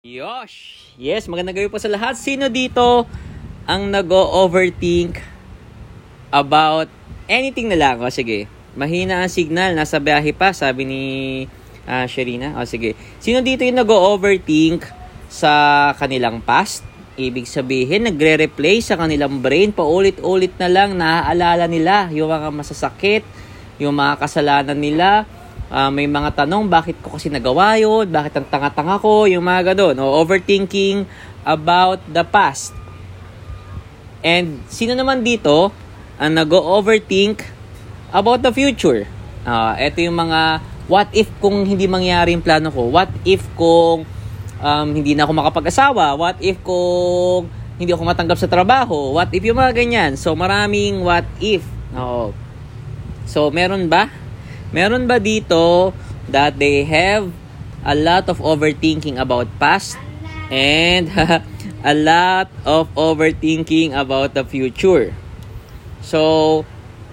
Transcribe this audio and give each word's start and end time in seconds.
Yosh! 0.00 0.96
Yes, 0.96 1.28
magandang 1.28 1.60
gabi 1.60 1.68
po 1.68 1.76
sa 1.76 1.92
lahat. 1.92 2.16
Sino 2.16 2.48
dito 2.48 3.04
ang 3.68 3.92
nag-overthink 3.92 5.20
about 6.32 6.88
anything 7.28 7.68
na 7.68 7.76
lang? 7.76 8.00
O 8.00 8.08
sige, 8.08 8.48
mahina 8.80 9.20
ang 9.20 9.28
signal, 9.28 9.76
nasa 9.76 10.00
biyahe 10.00 10.32
pa, 10.32 10.56
sabi 10.56 10.88
ni 10.88 11.02
uh, 11.84 12.08
Sherina. 12.08 12.56
O 12.56 12.64
sige, 12.64 12.96
sino 13.20 13.44
dito 13.44 13.60
yung 13.60 13.76
nag-overthink 13.76 14.88
sa 15.28 15.92
kanilang 16.00 16.40
past? 16.40 16.80
Ibig 17.20 17.44
sabihin, 17.44 18.08
nagre-replay 18.08 18.80
sa 18.80 18.96
kanilang 18.96 19.44
brain, 19.44 19.68
paulit-ulit 19.68 20.56
na 20.56 20.72
lang, 20.72 20.96
naaalala 20.96 21.68
nila 21.68 22.08
yung 22.08 22.32
mga 22.32 22.48
masasakit, 22.48 23.20
yung 23.76 24.00
mga 24.00 24.16
kasalanan 24.16 24.80
nila, 24.80 25.28
Uh, 25.70 25.86
may 25.94 26.10
mga 26.10 26.34
tanong, 26.34 26.66
bakit 26.66 26.98
ko 26.98 27.14
kasi 27.14 27.30
nagawa 27.30 27.78
yun? 27.78 28.10
Bakit 28.10 28.42
ang 28.42 28.46
tanga-tanga 28.50 28.98
ko? 28.98 29.30
Yung 29.30 29.46
mga 29.46 29.72
ganun. 29.72 30.02
O 30.02 30.18
overthinking 30.18 31.06
about 31.46 32.02
the 32.10 32.26
past. 32.26 32.74
And 34.20 34.60
sino 34.66 34.98
naman 34.98 35.22
dito 35.22 35.70
ang 36.20 36.34
nag-overthink 36.34 37.46
about 38.10 38.42
the 38.42 38.50
future? 38.50 39.06
Uh, 39.46 39.72
ito 39.80 40.04
yung 40.04 40.18
mga 40.18 40.60
what 40.90 41.08
if 41.14 41.30
kung 41.38 41.64
hindi 41.64 41.86
mangyari 41.86 42.34
yung 42.34 42.44
plano 42.44 42.68
ko? 42.68 42.90
What 42.90 43.08
if 43.24 43.40
kung 43.56 44.04
um, 44.60 44.88
hindi 44.90 45.14
na 45.16 45.24
ako 45.24 45.32
makapag-asawa? 45.38 46.18
What 46.18 46.42
if 46.42 46.60
kung 46.60 47.48
hindi 47.80 47.96
ako 47.96 48.04
matanggap 48.04 48.36
sa 48.36 48.50
trabaho? 48.50 49.16
What 49.16 49.32
if 49.32 49.40
yung 49.40 49.56
mga 49.56 49.72
ganyan? 49.72 50.12
So 50.20 50.36
maraming 50.36 51.00
what 51.00 51.24
if. 51.40 51.64
Oo. 51.96 52.36
So 53.24 53.48
meron 53.48 53.88
ba 53.88 54.12
Meron 54.70 55.10
ba 55.10 55.18
dito 55.18 55.90
that 56.30 56.58
they 56.62 56.86
have 56.86 57.30
a 57.82 57.96
lot 57.96 58.30
of 58.30 58.38
overthinking 58.38 59.18
about 59.18 59.50
past 59.58 59.98
and 60.50 61.10
a 61.90 61.94
lot 61.94 62.46
of 62.62 62.86
overthinking 62.94 63.96
about 63.96 64.34
the 64.34 64.44
future. 64.46 65.10
So, 66.04 66.62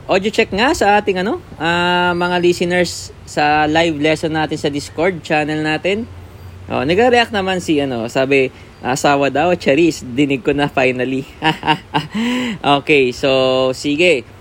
audio 0.08 0.32
check 0.32 0.54
nga 0.54 0.72
sa 0.78 1.02
ating 1.02 1.20
ano, 1.26 1.42
uh, 1.58 2.12
mga 2.14 2.38
listeners 2.40 3.12
sa 3.28 3.66
live 3.66 3.98
lesson 4.00 4.38
natin 4.38 4.58
sa 4.60 4.70
Discord 4.70 5.26
channel 5.26 5.60
natin. 5.66 6.06
Oh, 6.68 6.84
nag-react 6.84 7.32
naman 7.32 7.64
si 7.64 7.80
ano, 7.80 8.12
sabi, 8.12 8.52
asawa 8.84 9.32
daw, 9.32 9.56
Charis, 9.56 10.04
dinig 10.04 10.44
ko 10.44 10.52
na 10.52 10.68
finally. 10.68 11.24
okay, 12.80 13.16
so 13.16 13.72
sige. 13.72 14.37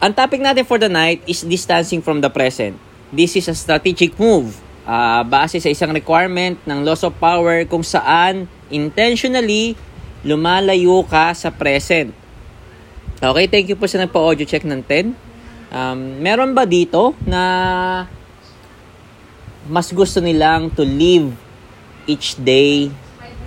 Ang 0.00 0.16
topic 0.16 0.40
natin 0.40 0.64
for 0.64 0.80
the 0.80 0.88
night 0.88 1.20
is 1.28 1.44
distancing 1.44 2.00
from 2.00 2.24
the 2.24 2.32
present. 2.32 2.72
This 3.12 3.36
is 3.36 3.52
a 3.52 3.56
strategic 3.56 4.16
move 4.16 4.56
uh, 4.88 5.20
base 5.28 5.60
sa 5.60 5.68
isang 5.68 5.92
requirement 5.92 6.56
ng 6.64 6.80
loss 6.80 7.04
of 7.04 7.12
power 7.20 7.68
kung 7.68 7.84
saan 7.84 8.48
intentionally 8.72 9.76
lumalayo 10.24 11.04
ka 11.04 11.36
sa 11.36 11.52
present. 11.52 12.16
Okay, 13.20 13.44
thank 13.52 13.68
you 13.68 13.76
po 13.76 13.84
sa 13.84 14.00
nagpa-audio 14.00 14.48
check 14.48 14.64
ng 14.64 14.80
10. 14.88 15.12
Um, 15.68 16.16
meron 16.24 16.56
ba 16.56 16.64
dito 16.64 17.12
na 17.28 18.08
mas 19.68 19.92
gusto 19.92 20.24
nilang 20.24 20.72
to 20.72 20.80
live 20.80 21.28
each 22.08 22.40
day 22.40 22.88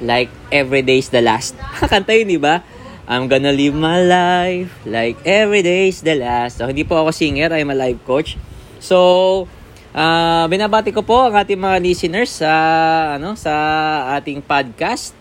like 0.05 0.29
every 0.53 0.85
day 0.85 1.01
is 1.01 1.09
the 1.09 1.17
last? 1.17 1.57
Kanta 1.89 2.13
yun, 2.13 2.29
di 2.29 2.37
ba? 2.37 2.61
I'm 3.03 3.27
gonna 3.27 3.51
live 3.51 3.75
my 3.75 3.99
life 3.99 4.71
like 4.87 5.19
every 5.27 5.59
day 5.59 5.91
is 5.91 5.99
the 5.99 6.15
last. 6.15 6.63
So, 6.63 6.71
hindi 6.71 6.87
po 6.87 7.03
ako 7.03 7.11
singer, 7.11 7.51
I'm 7.51 7.67
a 7.67 7.75
life 7.75 7.99
coach. 8.07 8.39
So, 8.79 9.43
uh, 9.91 10.47
binabati 10.47 10.95
ko 10.95 11.03
po 11.03 11.27
ang 11.27 11.35
ating 11.35 11.59
mga 11.59 11.83
listeners 11.83 12.31
sa 12.31 12.51
ano 13.19 13.35
sa 13.35 13.53
ating 14.15 14.39
podcast. 14.47 15.11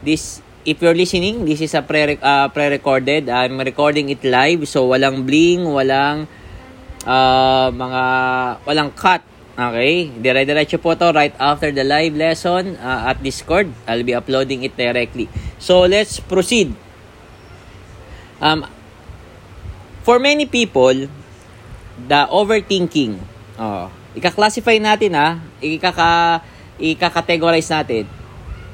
This 0.00 0.40
if 0.64 0.80
you're 0.80 0.96
listening, 0.96 1.44
this 1.44 1.60
is 1.60 1.76
a 1.76 1.84
pre 1.84 2.16
uh, 2.16 2.48
pre-recorded. 2.48 3.28
I'm 3.28 3.60
recording 3.60 4.08
it 4.08 4.24
live 4.24 4.64
so 4.64 4.88
walang 4.88 5.28
bling, 5.28 5.68
walang 5.68 6.24
uh, 7.04 7.68
mga 7.68 8.02
walang 8.64 8.96
cut. 8.96 9.20
Okay? 9.56 10.08
Dire-diretso 10.20 10.80
po 10.80 10.96
to 10.96 11.12
right 11.12 11.32
after 11.36 11.68
the 11.68 11.84
live 11.84 12.16
lesson 12.16 12.80
uh, 12.80 13.12
at 13.12 13.20
Discord. 13.20 13.68
I'll 13.84 14.04
be 14.04 14.16
uploading 14.16 14.64
it 14.64 14.76
directly. 14.76 15.28
So, 15.60 15.84
let's 15.84 16.20
proceed. 16.20 16.85
Um, 18.36 18.68
for 20.04 20.20
many 20.20 20.44
people, 20.44 21.08
the 21.96 22.20
overthinking, 22.28 23.16
oh, 23.56 23.88
ika-classify 24.12 24.76
natin 24.76 25.16
ha, 25.16 25.40
ikaka, 25.64 26.44
ika-categorize 26.76 27.72
natin, 27.72 28.04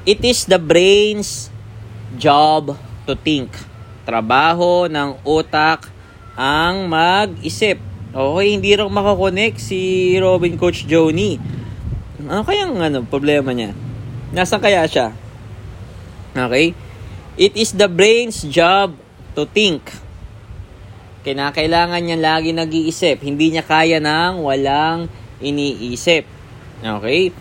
it 0.03 0.19
is 0.19 0.43
the 0.43 0.59
brain's 0.59 1.47
job 2.19 2.75
to 3.07 3.15
think. 3.15 3.51
Trabaho 4.03 4.91
ng 4.91 5.23
utak 5.23 5.87
ang 6.35 6.91
mag-isip. 6.91 7.79
Okay, 8.13 8.47
hindi 8.53 8.77
rin 8.77 8.91
makakonect 8.93 9.57
si 9.57 10.13
Robin 10.21 10.53
Coach 10.59 10.85
Joni. 10.85 11.39
Ano 12.23 12.45
kayang 12.45 12.77
ano, 12.77 13.01
problema 13.07 13.55
niya? 13.55 13.73
Nasaan 14.35 14.61
kaya 14.61 14.85
siya? 14.85 15.15
Okay? 16.35 16.77
It 17.39 17.57
is 17.57 17.73
the 17.73 17.89
brain's 17.89 18.45
job 18.45 18.93
to 19.33 19.45
think. 19.49 19.81
Kinakailangan 21.23 22.03
niya 22.03 22.19
lagi 22.19 22.51
nag-iisip. 22.51 23.23
Hindi 23.23 23.55
niya 23.55 23.63
kaya 23.63 23.97
nang 23.97 24.43
walang 24.43 25.07
iniisip. 25.39 26.27
Okay? 26.83 27.31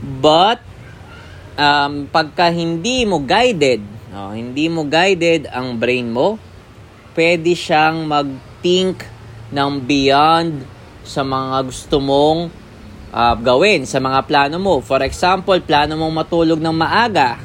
But, 0.00 0.60
um, 1.56 2.08
pagka 2.08 2.52
hindi 2.52 3.04
mo 3.08 3.20
guided, 3.20 3.80
no, 4.12 4.32
hindi 4.32 4.68
mo 4.68 4.84
guided 4.84 5.48
ang 5.48 5.76
brain 5.76 6.08
mo, 6.08 6.36
pwede 7.16 7.52
siyang 7.56 8.04
mag-think 8.04 9.04
ng 9.50 9.72
beyond 9.82 10.64
sa 11.02 11.24
mga 11.24 11.64
gusto 11.66 11.96
mong 11.98 12.40
uh, 13.10 13.34
gawin, 13.40 13.88
sa 13.88 13.98
mga 13.98 14.20
plano 14.28 14.56
mo. 14.60 14.74
For 14.84 15.02
example, 15.02 15.58
plano 15.64 15.98
mong 15.98 16.14
matulog 16.24 16.60
ng 16.60 16.76
maaga, 16.76 17.40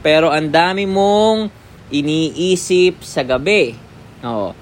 pero 0.00 0.32
ang 0.32 0.48
dami 0.48 0.88
mong 0.88 1.59
iniisip 1.90 3.02
sa 3.02 3.26
gabi. 3.26 3.74
Oh. 4.22 4.54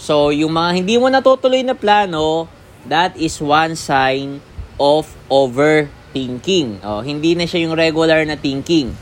So, 0.00 0.32
yung 0.32 0.56
mga 0.56 0.70
hindi 0.80 0.94
mo 0.96 1.12
natutuloy 1.12 1.60
na 1.60 1.76
plano, 1.76 2.48
that 2.88 3.12
is 3.20 3.36
one 3.42 3.76
sign 3.76 4.40
of 4.80 5.04
overthinking. 5.28 6.80
Oh, 6.80 7.04
hindi 7.04 7.36
na 7.36 7.44
siya 7.44 7.68
yung 7.68 7.76
regular 7.76 8.24
na 8.24 8.40
thinking. 8.40 8.96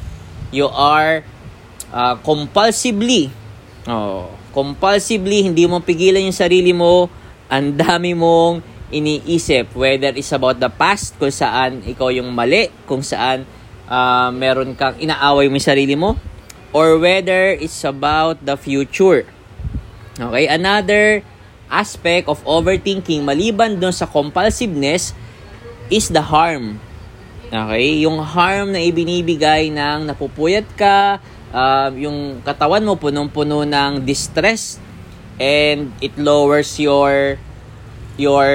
You 0.50 0.66
are 0.72 1.22
uh, 1.94 2.18
compulsively, 2.24 3.30
oh, 3.86 4.32
compulsively, 4.50 5.46
hindi 5.46 5.70
mo 5.70 5.78
pigilan 5.78 6.24
yung 6.24 6.34
sarili 6.34 6.74
mo, 6.74 7.06
ang 7.46 7.78
dami 7.78 8.12
mong 8.16 8.64
iniisip, 8.88 9.76
whether 9.76 10.16
it's 10.16 10.32
about 10.32 10.56
the 10.58 10.72
past, 10.72 11.14
kung 11.20 11.32
saan 11.32 11.84
ikaw 11.84 12.08
yung 12.08 12.32
mali, 12.32 12.72
kung 12.88 13.04
saan 13.04 13.44
uh, 13.86 14.32
meron 14.32 14.72
kang 14.74 14.96
inaaway 14.96 15.46
mo 15.46 15.56
yung 15.60 15.68
sarili 15.68 15.94
mo, 15.94 16.16
or 16.72 16.98
whether 17.00 17.54
it's 17.56 17.84
about 17.84 18.44
the 18.44 18.56
future. 18.56 19.24
Okay, 20.18 20.50
another 20.50 21.22
aspect 21.70 22.26
of 22.26 22.42
overthinking 22.42 23.22
maliban 23.22 23.78
doon 23.78 23.94
sa 23.94 24.08
compulsiveness 24.08 25.14
is 25.88 26.10
the 26.10 26.24
harm. 26.24 26.82
Okay, 27.48 28.04
yung 28.04 28.20
harm 28.20 28.76
na 28.76 28.80
ibinibigay 28.82 29.72
ng 29.72 30.04
napupuyat 30.04 30.68
ka, 30.76 31.16
uh, 31.52 31.88
yung 31.96 32.44
katawan 32.44 32.84
mo 32.84 33.00
punong-puno 33.00 33.64
ng 33.64 34.04
distress 34.04 34.76
and 35.40 35.94
it 36.04 36.12
lowers 36.18 36.76
your 36.76 37.40
your 38.18 38.50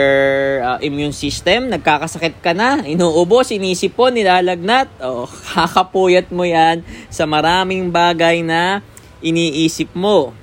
uh, 0.60 0.78
immune 0.84 1.16
system, 1.16 1.72
nagkakasakit 1.72 2.44
ka 2.44 2.52
na, 2.52 2.84
inuubos, 2.84 3.50
inisipon, 3.56 4.12
nilalagnat, 4.12 4.92
o 5.00 5.24
oh, 5.24 5.28
kakapuyat 5.56 6.28
mo 6.30 6.44
yan 6.44 6.84
sa 7.08 7.24
maraming 7.24 7.88
bagay 7.88 8.44
na 8.44 8.84
iniisip 9.24 9.96
mo. 9.96 10.36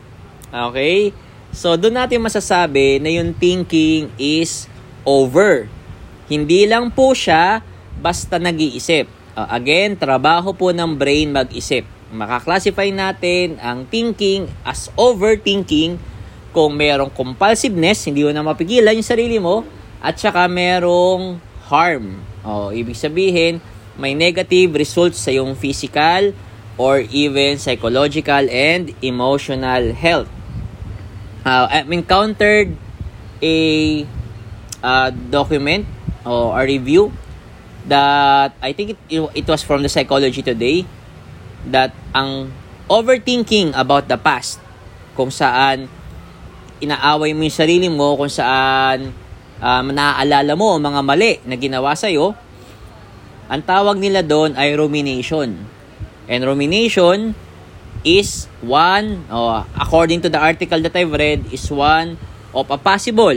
Okay? 0.49 1.13
So, 1.53 1.77
doon 1.77 2.01
natin 2.01 2.25
masasabi 2.25 2.97
na 2.99 3.13
yung 3.13 3.37
thinking 3.37 4.09
is 4.17 4.67
over. 5.05 5.69
Hindi 6.33 6.65
lang 6.65 6.89
po 6.89 7.13
siya 7.13 7.61
basta 8.01 8.41
nag-iisip. 8.41 9.05
Uh, 9.37 9.47
again, 9.53 10.01
trabaho 10.01 10.57
po 10.57 10.73
ng 10.73 10.97
brain 10.97 11.29
mag-isip. 11.29 11.85
Makaklasify 12.11 12.91
natin 12.91 13.61
ang 13.61 13.87
thinking 13.87 14.49
as 14.67 14.89
overthinking 14.99 16.01
kung 16.51 16.75
merong 16.75 17.11
compulsiveness, 17.15 18.07
hindi 18.07 18.27
mo 18.27 18.31
na 18.35 18.43
mapigilan 18.43 18.99
yung 18.99 19.07
sarili 19.07 19.39
mo, 19.39 19.63
at 20.01 20.17
saka 20.17 20.49
merong 20.49 21.39
harm. 21.69 22.25
O, 22.43 22.73
ibig 22.75 22.97
sabihin, 22.97 23.63
may 24.01 24.17
negative 24.17 24.73
results 24.75 25.21
sa 25.21 25.31
yung 25.31 25.53
physical 25.55 26.33
or 26.81 27.05
even 27.13 27.61
psychological 27.61 28.49
and 28.49 28.97
emotional 29.05 29.93
health. 29.93 30.31
Uh, 31.45 31.69
I've 31.69 31.93
encountered 31.93 32.73
a 33.45 33.59
uh, 34.81 35.09
document 35.29 35.85
or 36.25 36.57
a 36.57 36.65
review 36.65 37.13
that 37.89 38.57
I 38.61 38.73
think 38.73 38.97
it, 39.09 39.21
it 39.35 39.47
was 39.49 39.63
from 39.63 39.85
the 39.85 39.89
Psychology 39.89 40.41
Today 40.41 40.85
that 41.69 41.93
ang 42.17 42.53
overthinking 42.89 43.77
about 43.77 44.09
the 44.09 44.17
past 44.17 44.61
kung 45.17 45.29
saan 45.29 45.93
inaaway 46.81 47.37
mo 47.37 47.45
yung 47.45 47.55
sarili 47.55 47.89
mo 47.89 48.17
kung 48.17 48.33
saan 48.33 49.13
um, 49.61 49.87
naaalala 49.93 50.53
mo 50.57 50.77
ang 50.77 50.83
mga 50.85 51.01
mali 51.05 51.33
na 51.45 51.55
ginawa 51.61 51.93
sa'yo 51.93 52.33
ang 53.51 53.67
tawag 53.67 53.99
nila 53.99 54.23
doon 54.23 54.55
ay 54.55 54.79
rumination. 54.79 55.59
And 56.31 56.41
rumination 56.47 57.35
is 58.07 58.47
one 58.63 59.27
oh, 59.27 59.67
according 59.75 60.23
to 60.23 60.31
the 60.31 60.39
article 60.39 60.79
that 60.87 60.95
I've 60.95 61.11
read 61.11 61.51
is 61.51 61.67
one 61.67 62.15
of 62.55 62.71
a 62.71 62.79
possible 62.79 63.35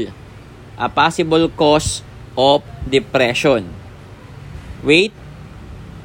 a 0.78 0.88
possible 0.88 1.50
cause 1.58 2.06
of 2.38 2.62
depression. 2.86 3.74
Wait 4.86 5.10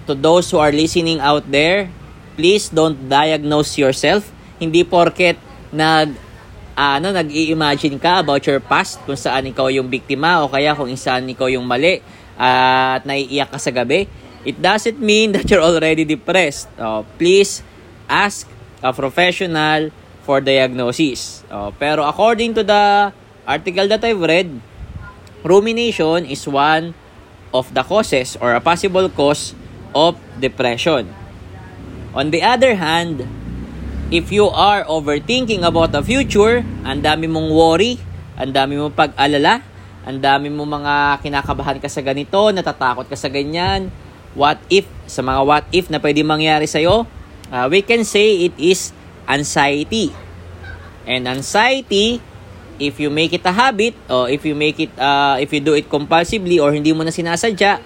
to 0.09 0.17
those 0.17 0.49
who 0.49 0.57
are 0.57 0.73
listening 0.73 1.21
out 1.21 1.45
there 1.45 1.93
please 2.33 2.73
don't 2.73 3.13
diagnose 3.13 3.77
yourself. 3.77 4.33
Hindi 4.57 4.89
porket 4.89 5.37
nag 5.69 6.17
ano 6.79 7.11
nag-i-imagine 7.11 7.99
ka 7.99 8.23
about 8.23 8.47
your 8.47 8.63
past 8.63 9.03
kung 9.03 9.19
saan 9.19 9.51
ikaw 9.51 9.67
yung 9.67 9.91
biktima 9.91 10.47
o 10.47 10.47
kaya 10.47 10.79
kung 10.79 10.87
saan 10.95 11.27
ikaw 11.27 11.51
yung 11.51 11.67
mali 11.67 11.99
at 12.39 13.03
naiiyak 13.03 13.51
ka 13.51 13.59
sa 13.59 13.75
gabi. 13.75 14.07
It 14.47 14.63
doesn't 14.63 15.03
mean 15.03 15.33
that 15.35 15.51
you're 15.51 15.65
already 15.65 16.07
depressed. 16.07 16.71
Uh, 16.79 17.03
please 17.19 17.67
ask 18.07 18.47
a 18.79 18.95
professional 18.95 19.91
for 20.23 20.39
diagnosis. 20.39 21.43
Uh, 21.51 21.75
pero 21.75 22.07
according 22.07 22.55
to 22.55 22.63
the 22.63 23.11
article 23.43 23.91
that 23.91 24.07
I've 24.07 24.23
read 24.23 24.47
rumination 25.43 26.31
is 26.31 26.47
one 26.47 26.95
of 27.51 27.75
the 27.75 27.83
causes 27.83 28.39
or 28.39 28.55
a 28.55 28.63
possible 28.63 29.11
cause 29.11 29.51
of 29.99 30.15
depression. 30.39 31.11
On 32.15 32.31
the 32.31 32.47
other 32.47 32.79
hand, 32.79 33.27
if 34.09 34.33
you 34.33 34.49
are 34.49 34.85
overthinking 34.89 35.65
about 35.65 35.93
the 35.93 36.01
future, 36.01 36.65
ang 36.85 37.05
dami 37.05 37.29
mong 37.29 37.53
worry, 37.53 38.01
ang 38.41 38.53
dami 38.53 38.81
mong 38.81 38.97
pag-alala, 38.97 39.61
ang 40.09 40.19
dami 40.21 40.49
mong 40.49 40.81
mga 40.81 40.95
kinakabahan 41.21 41.77
ka 41.77 41.89
sa 41.93 42.01
ganito, 42.01 42.49
natatakot 42.49 43.05
ka 43.05 43.17
sa 43.17 43.29
ganyan, 43.29 43.93
what 44.33 44.57
if, 44.73 44.89
sa 45.05 45.21
mga 45.21 45.41
what 45.45 45.65
if 45.73 45.93
na 45.93 46.01
pwede 46.01 46.25
mangyari 46.25 46.65
sa'yo, 46.65 47.05
uh, 47.53 47.67
we 47.69 47.85
can 47.85 48.01
say 48.05 48.49
it 48.49 48.57
is 48.57 48.97
anxiety. 49.29 50.09
And 51.05 51.29
anxiety 51.29 52.21
if 52.79 52.97
you 53.03 53.11
make 53.11 53.35
it 53.35 53.45
a 53.45 53.53
habit 53.53 53.93
o 54.07 54.31
if 54.31 54.47
you 54.47 54.55
make 54.55 54.79
it 54.79 54.95
uh, 54.97 55.37
if 55.43 55.51
you 55.51 55.59
do 55.59 55.75
it 55.75 55.91
compulsively 55.91 56.63
or 56.63 56.71
hindi 56.71 56.95
mo 56.95 57.03
na 57.03 57.11
sinasadya 57.11 57.83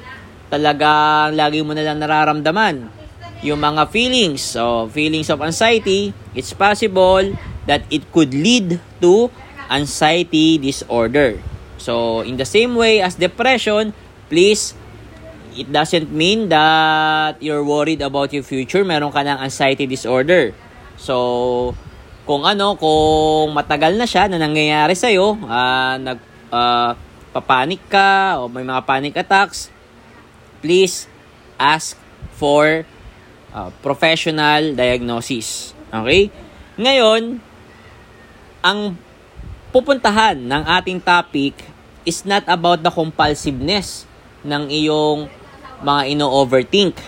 talagang 0.53 1.33
lagi 1.33 1.65
mo 1.65 1.73
na 1.73 1.81
lang 1.81 1.97
nararamdaman 1.97 3.02
yung 3.43 3.61
mga 3.61 3.91
feelings. 3.91 4.55
O 4.57 4.87
feelings 4.89 5.29
of 5.29 5.43
anxiety 5.43 6.15
it's 6.33 6.55
possible 6.55 7.23
that 7.67 7.83
it 7.91 8.07
could 8.15 8.33
lead 8.33 8.79
to 9.03 9.29
anxiety 9.69 10.57
disorder. 10.59 11.39
So 11.77 12.23
in 12.23 12.39
the 12.39 12.47
same 12.47 12.79
way 12.79 13.03
as 13.03 13.19
depression 13.19 13.93
please 14.31 14.79
it 15.53 15.69
doesn't 15.69 16.09
mean 16.09 16.49
that 16.49 17.37
you're 17.43 17.67
worried 17.67 18.01
about 18.01 18.33
your 18.33 18.47
future. 18.47 18.87
Meron 18.87 19.13
ka 19.13 19.21
ng 19.21 19.39
anxiety 19.43 19.85
disorder. 19.85 20.57
So 20.97 21.77
kung 22.23 22.47
ano, 22.47 22.79
kung 22.79 23.53
matagal 23.53 23.99
na 23.99 24.07
siya 24.07 24.31
na 24.31 24.39
nangyayari 24.39 24.95
sa 24.95 25.11
iyo, 25.11 25.35
uh, 25.35 25.95
nag 25.99 26.19
uh, 26.55 26.95
papanik 27.35 27.83
ka 27.91 28.39
o 28.39 28.47
may 28.47 28.63
mga 28.63 28.83
panic 28.87 29.15
attacks, 29.19 29.73
please 30.63 31.11
ask 31.59 31.99
for 32.37 32.87
uh, 33.53 33.71
professional 33.85 34.73
diagnosis. 34.75 35.77
Okay? 35.93 36.33
Ngayon, 36.81 37.39
ang 38.65 38.97
pupuntahan 39.71 40.37
ng 40.37 40.63
ating 40.81 41.01
topic 41.01 41.57
is 42.05 42.25
not 42.27 42.43
about 42.49 42.83
the 42.83 42.91
compulsiveness 42.91 44.09
ng 44.43 44.69
iyong 44.69 45.31
mga 45.83 46.03
ino-overthink. 46.17 46.99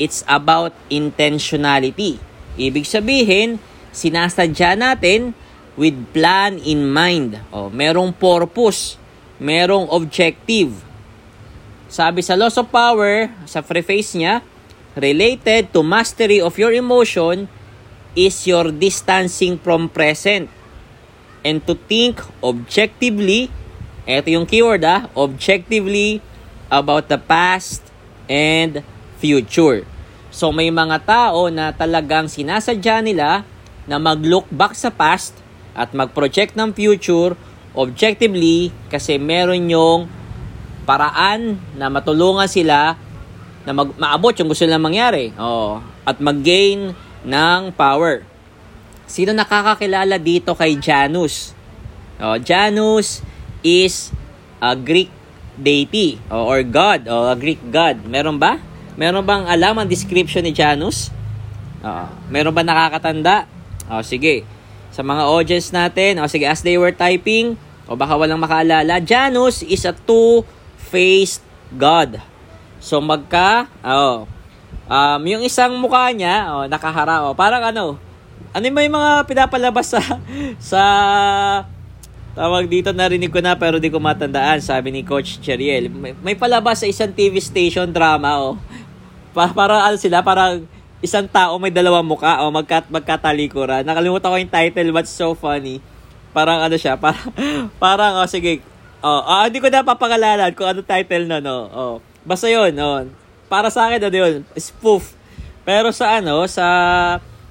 It's 0.00 0.26
about 0.26 0.74
intentionality. 0.90 2.18
Ibig 2.58 2.86
sabihin, 2.86 3.62
sinasadya 3.94 4.74
natin 4.74 5.34
with 5.78 5.94
plan 6.10 6.58
in 6.62 6.86
mind. 6.86 7.38
O, 7.54 7.70
merong 7.70 8.10
purpose, 8.14 8.98
merong 9.38 9.86
objective. 9.90 10.74
Sabi 11.86 12.26
sa 12.26 12.34
Loss 12.34 12.58
of 12.58 12.70
Power, 12.74 13.30
sa 13.46 13.62
preface 13.62 14.18
niya, 14.18 14.42
related 14.94 15.74
to 15.74 15.82
mastery 15.82 16.38
of 16.38 16.54
your 16.58 16.70
emotion 16.70 17.50
is 18.14 18.46
your 18.46 18.70
distancing 18.70 19.58
from 19.58 19.90
present 19.90 20.46
and 21.44 21.60
to 21.68 21.76
think 21.76 22.22
objectively, 22.40 23.50
eto 24.08 24.32
yung 24.32 24.46
keyword 24.48 24.86
ah, 24.86 25.10
objectively 25.12 26.22
about 26.72 27.10
the 27.10 27.20
past 27.20 27.84
and 28.30 28.80
future. 29.20 29.84
So 30.34 30.50
may 30.50 30.72
mga 30.72 31.06
tao 31.06 31.46
na 31.52 31.70
talagang 31.70 32.26
sinasadya 32.26 33.04
nila 33.04 33.46
na 33.84 34.00
mag-look 34.00 34.48
back 34.48 34.74
sa 34.74 34.90
past 34.90 35.36
at 35.76 35.92
mag-project 35.92 36.56
ng 36.56 36.72
future 36.72 37.36
objectively 37.74 38.70
kasi 38.88 39.18
meron 39.18 39.68
yung 39.68 40.06
paraan 40.88 41.58
na 41.74 41.90
matulungan 41.90 42.46
sila 42.46 42.96
na 43.64 43.72
mag- 43.72 43.96
maabot 43.96 44.32
yung 44.36 44.48
gusto 44.52 44.64
nilang 44.68 44.84
mangyari 44.84 45.32
oh, 45.40 45.80
at 46.04 46.20
mag-gain 46.20 46.92
ng 47.24 47.60
power. 47.72 48.24
Sino 49.08 49.32
nakakakilala 49.32 50.20
dito 50.20 50.52
kay 50.56 50.76
Janus? 50.76 51.56
Oh, 52.20 52.36
Janus 52.40 53.24
is 53.64 54.12
a 54.60 54.76
Greek 54.76 55.12
deity 55.56 56.20
oh, 56.28 56.44
or 56.48 56.60
god 56.64 57.08
o 57.08 57.28
a 57.28 57.36
Greek 57.36 57.60
god. 57.72 58.04
Meron 58.04 58.36
ba? 58.36 58.60
Meron 58.94 59.26
bang 59.26 59.44
alam 59.48 59.80
ang 59.80 59.88
description 59.88 60.44
ni 60.44 60.54
Janus? 60.54 61.10
Oh, 61.84 62.08
meron 62.32 62.54
ba 62.54 62.62
nakakatanda? 62.62 63.44
O, 63.90 64.00
sige. 64.00 64.48
Sa 64.94 65.02
mga 65.02 65.26
audience 65.26 65.68
natin, 65.74 66.22
o 66.22 66.30
sige, 66.30 66.46
as 66.48 66.62
they 66.62 66.78
were 66.78 66.94
typing, 66.94 67.58
o 67.84 67.98
baka 67.98 68.16
walang 68.16 68.40
makaalala, 68.40 69.02
Janus 69.02 69.60
is 69.66 69.84
a 69.84 69.92
two-faced 69.92 71.42
God. 71.74 72.22
So, 72.84 73.00
magka, 73.00 73.64
oh, 73.80 74.28
um, 74.92 75.20
yung 75.24 75.40
isang 75.40 75.72
mukha 75.80 76.12
niya, 76.12 76.52
oh, 76.52 76.68
nakahara, 76.68 77.24
oh, 77.24 77.32
parang 77.32 77.64
ano, 77.64 77.96
ano 78.52 78.64
may 78.68 78.92
mga 78.92 79.24
pinapalabas 79.24 79.96
sa, 79.96 80.04
sa, 80.76 80.82
tawag 82.36 82.68
dito 82.68 82.92
narinig 82.92 83.32
ko 83.32 83.40
na 83.40 83.56
pero 83.56 83.80
di 83.80 83.88
ko 83.88 83.96
matandaan, 83.96 84.60
sabi 84.60 84.92
ni 84.92 85.00
Coach 85.00 85.40
Cheriel. 85.40 85.88
May, 85.88 86.12
may 86.20 86.36
palabas 86.36 86.84
sa 86.84 86.86
isang 86.86 87.08
TV 87.08 87.40
station 87.40 87.88
drama, 87.88 88.36
oh. 88.36 88.60
Pa, 89.32 89.48
para 89.56 89.80
ano 89.88 89.96
sila, 89.96 90.20
parang 90.20 90.68
isang 91.00 91.24
tao 91.24 91.56
may 91.56 91.72
dalawang 91.72 92.04
muka 92.04 92.44
o 92.44 92.52
magkat 92.52 92.92
magkatalikuran. 92.92 93.80
Nakalimutan 93.80 94.28
ko 94.28 94.36
yung 94.36 94.52
title 94.52 94.92
but 94.92 95.08
so 95.08 95.32
funny. 95.32 95.80
Parang 96.36 96.60
ano 96.60 96.76
siya, 96.76 97.00
parang, 97.04 97.32
parang 97.80 98.20
oh, 98.20 98.28
sige. 98.28 98.60
Oh, 99.04 99.20
oh, 99.20 99.44
hindi 99.44 99.60
ko 99.60 99.68
na 99.68 99.84
papangalanan 99.84 100.56
kung 100.56 100.64
ano 100.64 100.80
title 100.80 101.28
na 101.28 101.36
no. 101.36 101.68
Oh. 101.68 101.94
Basta 102.24 102.48
'yon, 102.48 102.72
oh. 102.80 103.04
Para 103.52 103.68
sa 103.68 103.84
akin 103.84 104.00
ano 104.00 104.16
'yun, 104.16 104.34
spoof. 104.56 105.12
Pero 105.68 105.92
sa 105.92 106.16
ano, 106.16 106.40
sa 106.48 106.64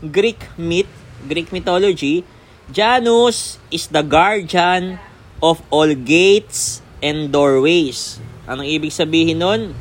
Greek 0.02 0.50
myth, 0.58 0.90
Greek 1.30 1.54
mythology, 1.54 2.26
Janus 2.74 3.62
is 3.70 3.86
the 3.94 4.02
guardian 4.02 4.98
of 5.46 5.62
all 5.70 5.94
gates 5.94 6.82
and 7.06 7.30
doorways. 7.30 8.18
Anong 8.50 8.66
ibig 8.66 8.90
sabihin 8.90 9.38
nun? 9.38 9.78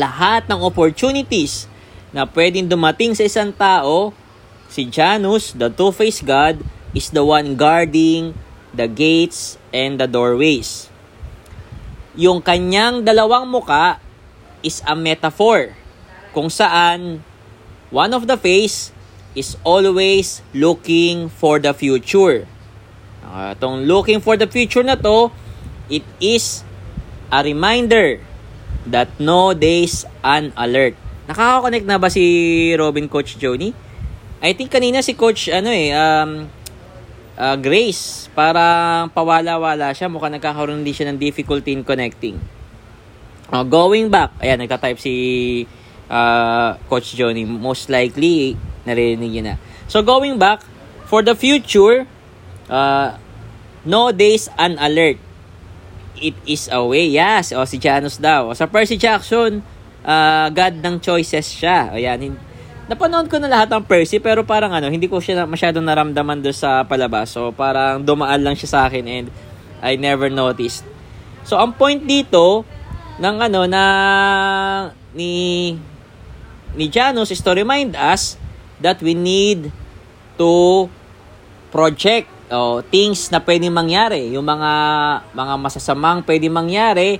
Lahat 0.00 0.48
ng 0.48 0.64
opportunities 0.64 1.68
na 2.08 2.24
pwedeng 2.24 2.72
dumating 2.72 3.12
sa 3.12 3.28
isang 3.28 3.52
tao, 3.52 4.16
si 4.72 4.88
Janus, 4.88 5.52
the 5.52 5.68
two-faced 5.68 6.24
God, 6.24 6.64
is 6.96 7.12
the 7.12 7.20
one 7.20 7.52
guarding 7.52 8.32
the 8.76 8.86
gates 8.86 9.56
and 9.72 9.96
the 9.96 10.06
doorways. 10.06 10.92
Yung 12.16 12.44
kanyang 12.44 13.04
dalawang 13.04 13.48
muka 13.48 14.00
is 14.60 14.84
a 14.84 14.92
metaphor 14.92 15.72
kung 16.36 16.52
saan 16.52 17.24
one 17.88 18.12
of 18.12 18.28
the 18.28 18.36
face 18.36 18.92
is 19.32 19.56
always 19.64 20.40
looking 20.52 21.28
for 21.28 21.56
the 21.60 21.72
future. 21.72 22.44
Uh, 23.24 23.52
looking 23.84 24.20
for 24.20 24.36
the 24.36 24.48
future 24.48 24.84
na 24.84 24.96
to, 24.96 25.28
it 25.92 26.04
is 26.20 26.64
a 27.28 27.44
reminder 27.44 28.20
that 28.88 29.08
no 29.20 29.52
days 29.52 30.06
unalert. 30.24 30.96
Nakaka-connect 31.26 31.84
na 31.84 31.98
ba 31.98 32.08
si 32.08 32.72
Robin 32.78 33.10
Coach 33.10 33.36
Joni? 33.36 33.74
I 34.40 34.54
think 34.54 34.70
kanina 34.70 35.02
si 35.02 35.16
Coach 35.18 35.50
ano 35.50 35.72
eh 35.72 35.90
um 35.90 36.46
uh, 37.36 37.56
Grace 37.60 38.32
parang 38.32 39.12
pawala-wala 39.12 39.92
siya 39.92 40.08
mukhang 40.10 40.36
nagkakaroon 40.36 40.82
din 40.82 40.96
siya 40.96 41.12
ng 41.12 41.20
difficulty 41.20 41.76
in 41.76 41.84
connecting. 41.84 42.36
Uh, 43.46 43.62
going 43.62 44.10
back, 44.10 44.34
ayan, 44.42 44.58
nagta-type 44.58 44.98
si 44.98 45.14
uh, 46.10 46.74
Coach 46.90 47.14
Johnny. 47.14 47.46
Most 47.46 47.86
likely, 47.86 48.58
narinig 48.82 49.30
niya 49.30 49.42
na. 49.42 49.54
So, 49.86 50.02
going 50.02 50.34
back, 50.34 50.66
for 51.06 51.22
the 51.22 51.38
future, 51.38 52.10
uh, 52.66 53.14
no 53.86 54.10
days 54.10 54.50
unalert. 54.58 55.22
It 56.18 56.34
is 56.48 56.66
a 56.72 56.82
way. 56.82 57.06
Yes, 57.12 57.54
o 57.54 57.62
si 57.62 57.78
Janus 57.78 58.18
daw. 58.18 58.50
O, 58.50 58.56
sa 58.56 58.66
Percy 58.66 58.98
Jackson, 58.98 59.62
uh, 60.02 60.46
God 60.50 60.82
ng 60.82 60.96
choices 60.98 61.46
siya. 61.54 61.94
O 61.94 62.00
yan, 62.00 62.34
napanood 62.86 63.26
ko 63.26 63.42
na 63.42 63.50
lahat 63.50 63.68
ng 63.74 63.82
Percy 63.82 64.22
pero 64.22 64.46
parang 64.46 64.70
ano, 64.70 64.86
hindi 64.86 65.10
ko 65.10 65.18
siya 65.18 65.46
masyadong 65.46 65.82
naramdaman 65.82 66.42
doon 66.42 66.54
sa 66.54 66.86
palabas. 66.86 67.34
So 67.34 67.50
parang 67.50 68.06
dumaan 68.06 68.42
lang 68.46 68.54
siya 68.54 68.68
sa 68.70 68.80
akin 68.86 69.04
and 69.06 69.26
I 69.82 69.98
never 69.98 70.30
noticed. 70.30 70.86
So 71.42 71.58
ang 71.58 71.74
point 71.74 72.06
dito 72.06 72.62
ng 73.18 73.36
ano 73.42 73.66
na 73.66 73.82
ni 75.14 75.74
ni 76.76 76.86
Janus 76.92 77.32
is 77.32 77.42
to 77.42 77.56
remind 77.56 77.96
us 77.96 78.36
that 78.78 79.00
we 79.00 79.16
need 79.16 79.72
to 80.36 80.86
project 81.72 82.28
oh, 82.52 82.84
things 82.86 83.32
na 83.32 83.42
pwedeng 83.42 83.74
mangyari, 83.74 84.30
yung 84.30 84.46
mga 84.46 84.72
mga 85.32 85.54
masasamang 85.58 86.22
pwedeng 86.22 86.54
mangyari 86.54 87.18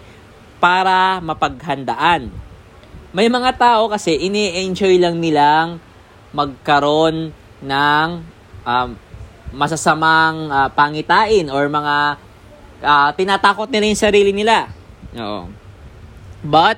para 0.63 1.19
mapaghandaan. 1.25 2.46
May 3.17 3.33
mga 3.33 3.57
tao 3.57 3.89
kasi 3.89 4.13
ini-enjoy 4.29 5.01
lang 5.01 5.17
nilang 5.25 5.81
magkaroon 6.37 7.33
ng 7.65 8.09
um, 8.61 8.89
masasamang 9.57 10.53
uh, 10.53 10.69
pangitain 10.69 11.49
or 11.49 11.65
mga 11.65 12.21
uh, 12.85 13.09
tinatakot 13.17 13.73
nila 13.73 13.89
yung 13.89 13.97
sarili 14.05 14.37
nila. 14.37 14.69
Oo. 15.17 15.49
But 16.45 16.77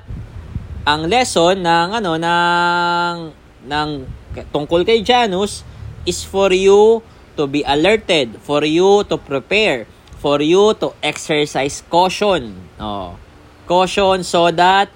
ang 0.87 1.11
lesson 1.11 1.59
ng 1.59 1.99
ano 1.99 2.15
ng 2.15 3.15
ng 3.67 3.89
tungkol 4.55 4.87
kay 4.87 5.03
Janus 5.03 5.67
is 6.07 6.23
for 6.23 6.55
you 6.55 7.03
to 7.35 7.51
be 7.51 7.67
alerted, 7.67 8.39
for 8.39 8.63
you 8.63 9.03
to 9.11 9.19
prepare, 9.19 9.83
for 10.23 10.39
you 10.39 10.71
to 10.79 10.95
exercise 11.03 11.83
caution. 11.91 12.55
Oh. 12.79 13.19
Caution 13.67 14.23
so 14.23 14.47
that 14.55 14.87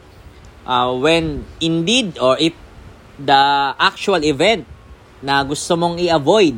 uh, 0.67 0.91
when 0.95 1.45
indeed 1.59 2.15
or 2.19 2.35
if 2.39 2.55
the 3.19 3.73
actual 3.77 4.19
event 4.23 4.65
na 5.23 5.43
gusto 5.43 5.77
mong 5.79 6.01
i-avoid 6.01 6.57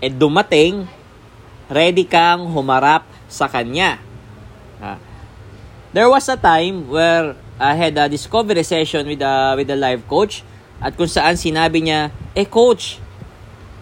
eh 0.00 0.08
dumating, 0.08 0.88
ready 1.68 2.08
kang 2.08 2.48
humarap 2.50 3.04
sa 3.28 3.46
kanya. 3.46 4.00
Uh, 4.80 4.96
there 5.92 6.08
was 6.08 6.26
a 6.32 6.40
time 6.40 6.88
where 6.88 7.36
I 7.60 7.76
had 7.76 7.94
a 8.00 8.08
discovery 8.08 8.64
session 8.64 9.04
with 9.04 9.20
a, 9.20 9.52
with 9.54 9.68
a 9.68 9.76
live 9.76 10.08
coach 10.08 10.40
at 10.80 10.96
kung 10.96 11.06
saan 11.06 11.36
sinabi 11.36 11.84
niya, 11.84 12.08
eh 12.32 12.48
coach, 12.48 12.96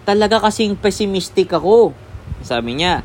talaga 0.03 0.43
kasing 0.43 0.75
pessimistic 0.75 1.47
ako. 1.55 1.95
Sabi 2.43 2.83
niya, 2.83 2.99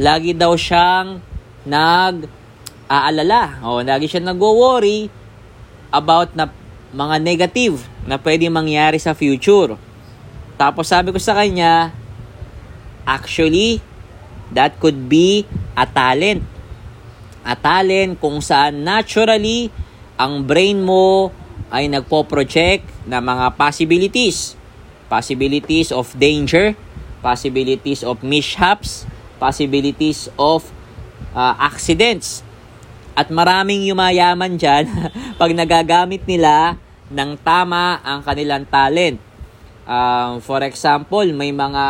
lagi 0.00 0.32
daw 0.32 0.56
siyang 0.56 1.20
nag-aalala. 1.68 3.60
O, 3.68 3.84
lagi 3.84 4.08
siya 4.08 4.24
nagwo-worry 4.24 5.12
about 5.94 6.34
na 6.34 6.50
mga 6.90 7.22
negative 7.22 7.78
na 8.02 8.18
pwede 8.18 8.50
mangyari 8.50 8.98
sa 8.98 9.14
future. 9.14 9.78
Tapos 10.58 10.90
sabi 10.90 11.14
ko 11.14 11.18
sa 11.22 11.38
kanya, 11.38 11.94
actually, 13.06 13.78
that 14.50 14.74
could 14.82 15.06
be 15.06 15.46
a 15.78 15.86
talent 15.86 16.42
a 17.44 17.52
talent 17.52 18.16
kung 18.18 18.40
saan 18.40 18.82
naturally 18.82 19.68
ang 20.16 20.42
brain 20.48 20.80
mo 20.80 21.28
ay 21.68 21.92
nagpo-project 21.92 22.88
na 23.04 23.20
mga 23.20 23.52
possibilities. 23.60 24.56
Possibilities 25.12 25.92
of 25.92 26.08
danger, 26.16 26.72
possibilities 27.20 28.00
of 28.00 28.24
mishaps, 28.24 29.04
possibilities 29.36 30.32
of 30.40 30.64
uh, 31.36 31.52
accidents. 31.60 32.40
At 33.14 33.30
maraming 33.30 33.86
yumayaman 33.86 34.58
dyan 34.58 34.90
pag 35.40 35.50
nagagamit 35.54 36.26
nila 36.26 36.78
ng 37.10 37.38
tama 37.40 38.02
ang 38.02 38.26
kanilang 38.26 38.66
talent. 38.66 39.22
Um, 39.84 40.42
for 40.42 40.60
example, 40.66 41.24
may 41.30 41.54
mga 41.54 41.84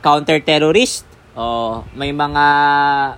counter-terrorist 0.00 1.08
Oh, 1.38 1.86
may 1.94 2.10
mga 2.10 2.44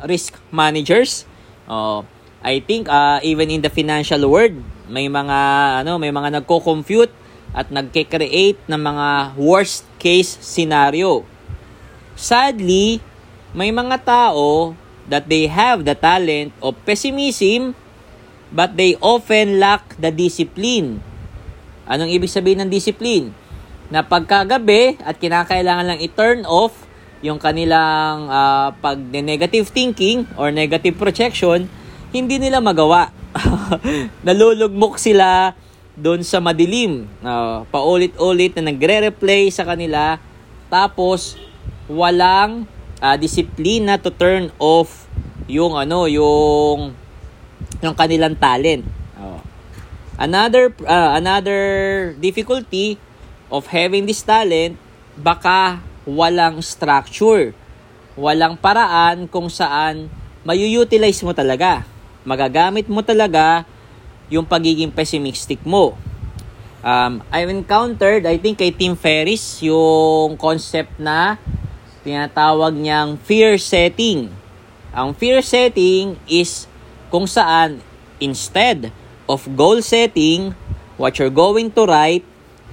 risk 0.05 0.37
managers. 0.53 1.25
Oh, 1.65 2.05
I 2.45 2.61
think 2.61 2.85
uh, 2.85 3.17
even 3.25 3.49
in 3.49 3.65
the 3.65 3.73
financial 3.73 4.21
world, 4.29 4.61
may 4.93 5.09
mga 5.09 5.39
ano, 5.81 5.97
may 5.97 6.13
mga 6.13 6.37
nagko-compute 6.37 7.09
at 7.57 7.73
nagke-create 7.73 8.61
ng 8.69 8.77
mga 8.77 9.41
worst 9.41 9.89
case 9.97 10.37
scenario. 10.37 11.25
Sadly, 12.13 13.01
may 13.57 13.73
mga 13.73 14.05
tao 14.05 14.77
that 15.09 15.31
they 15.31 15.49
have 15.49 15.89
the 15.89 15.97
talent 15.97 16.53
of 16.61 16.77
pessimism 16.85 17.73
but 18.51 18.75
they 18.75 18.99
often 18.99 19.63
lack 19.63 19.95
the 19.97 20.11
discipline. 20.11 21.01
Anong 21.87 22.11
ibig 22.11 22.31
sabihin 22.31 22.67
ng 22.67 22.71
discipline? 22.71 23.31
Na 23.91 24.03
pagkagabi 24.07 24.99
at 25.03 25.19
kinakailangan 25.19 25.95
lang 25.95 26.01
i-turn 26.03 26.47
off 26.47 26.75
yung 27.21 27.37
kanilang 27.37 28.31
uh, 28.31 28.73
pag 28.79 28.97
negative 28.99 29.69
thinking 29.69 30.25
or 30.39 30.55
negative 30.55 30.97
projection, 30.97 31.67
hindi 32.15 32.39
nila 32.39 32.63
magawa. 32.63 33.13
Nalulugmok 34.27 34.97
sila 34.99 35.55
doon 35.99 36.25
sa 36.25 36.41
madilim. 36.41 37.07
Uh, 37.21 37.67
paulit-ulit 37.69 38.57
na 38.59 38.73
nagre-replay 38.73 39.53
sa 39.53 39.67
kanila 39.67 40.19
tapos 40.71 41.35
walang 41.91 42.65
uh, 43.01 43.17
disiplina 43.17 43.97
to 43.97 44.13
turn 44.13 44.53
off 44.61 45.09
yung 45.51 45.75
ano 45.75 46.07
yung 46.07 46.95
yung 47.81 47.97
kanilang 47.97 48.37
talent. 48.37 48.87
Oh. 49.17 49.41
Another 50.21 50.71
uh, 50.85 51.17
another 51.17 51.61
difficulty 52.21 53.01
of 53.51 53.67
having 53.67 54.07
this 54.07 54.23
talent 54.23 54.77
baka 55.19 55.81
walang 56.05 56.63
structure. 56.63 57.57
Walang 58.21 58.61
paraan 58.61 59.27
kung 59.27 59.49
saan 59.49 60.13
mayu-utilize 60.45 61.25
mo 61.25 61.33
talaga. 61.33 61.89
Magagamit 62.23 62.85
mo 62.87 63.01
talaga 63.01 63.65
yung 64.29 64.45
pagiging 64.45 64.93
pessimistic 64.93 65.59
mo. 65.65 65.97
Um, 66.81 67.21
I've 67.29 67.53
encountered, 67.53 68.25
I 68.25 68.41
think 68.41 68.61
kay 68.61 68.73
Tim 68.73 68.97
Ferriss, 68.97 69.61
yung 69.61 70.41
concept 70.41 70.97
na 70.97 71.37
tinatawag 72.03 72.73
niyang 72.77 73.21
fear 73.21 73.61
setting. 73.61 74.33
Ang 74.91 75.15
fear 75.15 75.45
setting 75.45 76.17
is 76.27 76.67
kung 77.13 77.27
saan 77.29 77.85
instead 78.19 78.93
of 79.31 79.47
goal 79.55 79.79
setting, 79.83 80.55
what 80.99 81.17
you're 81.17 81.33
going 81.33 81.71
to 81.73 81.87
write 81.87 82.27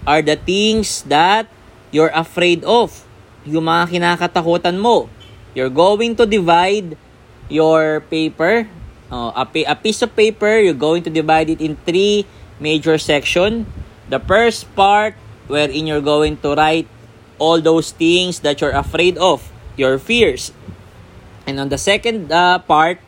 are 0.08 0.22
the 0.24 0.36
things 0.36 1.04
that 1.06 1.48
you're 1.92 2.12
afraid 2.12 2.64
of 2.66 3.06
yung 3.48 3.68
mga 3.68 3.96
kinakatakutan 3.96 4.76
mo. 4.80 5.08
You're 5.56 5.74
going 5.74 6.16
to 6.20 6.28
divide 6.28 7.00
your 7.48 8.04
paper, 8.12 8.68
uh, 9.10 9.32
a, 9.34 9.44
a 9.72 9.76
piece 9.76 10.04
of 10.04 10.12
paper, 10.16 10.60
you're 10.60 10.78
going 10.78 11.02
to 11.08 11.12
divide 11.12 11.50
it 11.50 11.64
in 11.64 11.80
three 11.88 12.28
major 12.60 12.98
section. 12.98 13.66
The 14.12 14.20
first 14.20 14.68
part 14.76 15.16
wherein 15.48 15.88
you're 15.88 16.04
going 16.04 16.38
to 16.44 16.56
write 16.56 16.88
all 17.38 17.62
those 17.62 17.94
things 17.94 18.42
that 18.42 18.62
you're 18.62 18.76
afraid 18.76 19.18
of, 19.18 19.50
your 19.78 19.98
fears. 19.98 20.52
And 21.48 21.62
on 21.62 21.70
the 21.70 21.80
second 21.80 22.30
uh, 22.30 22.60
part, 22.60 23.00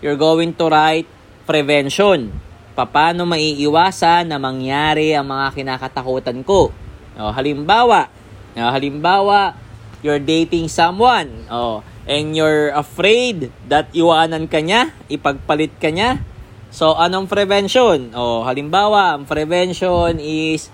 you're 0.00 0.18
going 0.18 0.54
to 0.54 0.70
write 0.70 1.08
prevention. 1.48 2.30
Paano 2.78 3.26
maiiwasan 3.26 4.30
na 4.30 4.38
mangyari 4.38 5.10
ang 5.10 5.26
mga 5.26 5.50
kinakatakutan 5.50 6.46
ko? 6.46 6.70
O, 7.18 7.34
halimbawa, 7.34 8.06
o, 8.54 8.70
halimbawa, 8.70 9.58
you're 10.06 10.22
dating 10.22 10.70
someone, 10.70 11.50
oh, 11.50 11.82
and 12.06 12.38
you're 12.38 12.70
afraid 12.70 13.50
that 13.66 13.90
iwanan 13.90 14.46
ka 14.46 14.62
niya, 14.62 14.94
ipagpalit 15.10 15.74
ka 15.82 15.90
niya, 15.90 16.22
so 16.70 16.94
anong 16.94 17.26
prevention? 17.26 18.14
Oh, 18.14 18.46
halimbawa, 18.46 19.18
ang 19.18 19.26
prevention 19.26 20.22
is 20.22 20.70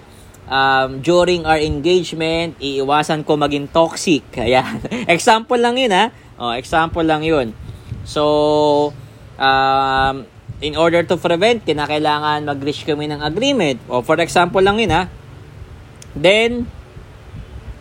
um, 0.49 1.01
during 1.01 1.45
our 1.47 1.61
engagement, 1.61 2.57
iiwasan 2.61 3.25
ko 3.25 3.37
maging 3.37 3.71
toxic. 3.71 4.25
Ayan. 4.41 4.81
example 5.09 5.59
lang 5.59 5.77
yun, 5.77 5.93
ha? 5.93 6.11
Oh, 6.37 6.53
example 6.53 7.05
lang 7.05 7.23
yun. 7.23 7.55
So, 8.05 8.93
um, 9.39 10.27
in 10.61 10.75
order 10.77 11.03
to 11.05 11.17
prevent, 11.17 11.65
kinakailangan 11.65 12.45
mag-reach 12.45 12.85
kami 12.85 13.09
ng 13.09 13.21
agreement. 13.23 13.81
O, 13.89 14.01
oh, 14.01 14.03
for 14.03 14.19
example 14.21 14.61
lang 14.61 14.81
yun, 14.81 14.93
ha? 14.93 15.09
Then, 16.15 16.69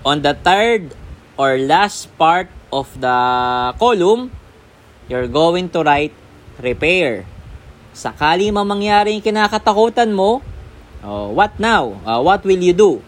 on 0.03 0.21
the 0.21 0.33
third 0.33 0.95
or 1.37 1.57
last 1.57 2.11
part 2.15 2.49
of 2.73 2.89
the 2.97 3.17
column, 3.77 4.33
you're 5.09 5.27
going 5.27 5.69
to 5.73 5.83
write 5.83 6.13
repair. 6.61 7.27
sakali 7.93 8.49
man 8.49 8.65
mangyari 8.65 9.13
yung 9.15 9.23
kinakatakutan 9.23 10.09
mo, 10.11 10.41
oh, 11.03 11.35
what 11.35 11.55
now? 11.59 11.99
Uh, 12.07 12.19
what 12.23 12.41
will 12.47 12.59
you 12.59 12.73
do? 12.73 13.03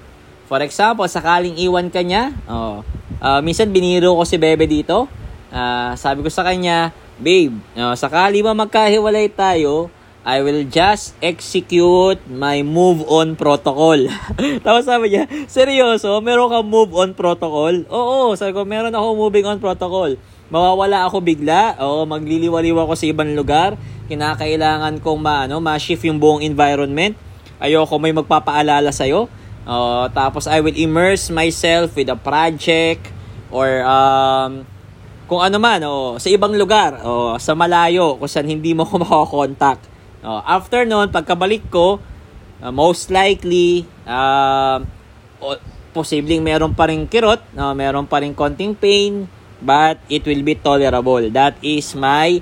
For 0.45 0.61
example, 0.61 1.09
sakaling 1.09 1.57
iwan 1.57 1.89
ka 1.89 2.05
niya, 2.05 2.35
oh, 2.45 2.85
uh, 3.17 3.39
minsan 3.41 3.73
biniro 3.73 4.13
ko 4.13 4.23
si 4.27 4.37
Bebe 4.37 4.69
dito, 4.69 5.09
uh, 5.49 5.91
sabi 5.97 6.21
ko 6.21 6.29
sa 6.29 6.45
kanya, 6.45 6.93
Babe, 7.15 7.55
uh, 7.79 7.95
sakali 7.95 8.43
man 8.43 8.59
magkahiwalay 8.59 9.31
tayo, 9.31 9.87
I 10.25 10.41
will 10.41 10.65
just 10.65 11.13
execute 11.21 12.17
my 12.25 12.65
move 12.65 13.05
on 13.05 13.37
protocol. 13.37 14.09
Tapos 14.65 14.89
sabi 14.89 15.13
niya, 15.13 15.29
seryoso, 15.45 16.17
meron 16.25 16.49
kang 16.49 16.65
move 16.65 16.91
on 16.97 17.13
protocol? 17.13 17.85
Oo, 17.93 18.33
sabi 18.33 18.57
ko, 18.57 18.65
meron 18.65 18.89
ako 18.89 19.13
moving 19.15 19.45
on 19.45 19.61
protocol. 19.61 20.17
Mawawala 20.49 21.05
ako 21.05 21.21
bigla, 21.21 21.77
o 21.77 22.09
magliliwaliw 22.09 22.73
ako 22.73 22.97
sa 22.97 23.05
ibang 23.05 23.37
lugar, 23.37 23.77
kinakailangan 24.09 24.97
kong 25.01 25.21
ma, 25.21 25.45
ano, 25.45 25.61
ma-shift 25.61 26.05
yung 26.09 26.17
buong 26.17 26.41
environment. 26.41 27.13
Ayoko 27.59 27.95
may 27.97 28.12
magpapaalala 28.12 28.91
sa'yo. 28.91 29.31
Uh, 29.65 30.05
tapos 30.13 30.45
I 30.45 30.62
will 30.62 30.77
immerse 30.77 31.33
myself 31.33 31.97
with 31.97 32.12
a 32.12 32.19
project 32.19 33.09
or 33.50 33.81
um, 33.81 34.67
kung 35.25 35.41
ano 35.41 35.57
man, 35.57 35.81
oh, 35.85 36.21
sa 36.21 36.29
ibang 36.29 36.53
lugar, 36.53 37.01
oh, 37.01 37.38
sa 37.41 37.57
malayo, 37.57 38.17
kung 38.21 38.29
saan 38.29 38.45
hindi 38.45 38.77
mo 38.77 38.85
ko 38.85 39.00
makakontakt. 39.03 39.89
Oh, 40.21 40.41
after 40.41 40.85
noon, 40.85 41.09
pagkabalik 41.09 41.69
ko, 41.74 41.97
uh, 42.62 42.74
most 42.74 43.09
likely, 43.09 43.85
uh, 44.05 44.81
posibleng 45.93 46.45
meron 46.45 46.77
pa 46.77 46.89
rin 46.89 47.09
kirot, 47.09 47.41
uh, 47.57 47.74
meron 47.74 48.05
pa 48.05 48.21
rin 48.21 48.38
konting 48.38 48.77
pain, 48.77 49.25
but 49.63 49.97
it 50.12 50.21
will 50.29 50.43
be 50.45 50.53
tolerable. 50.53 51.25
That 51.33 51.57
is 51.65 51.95
my 51.97 52.38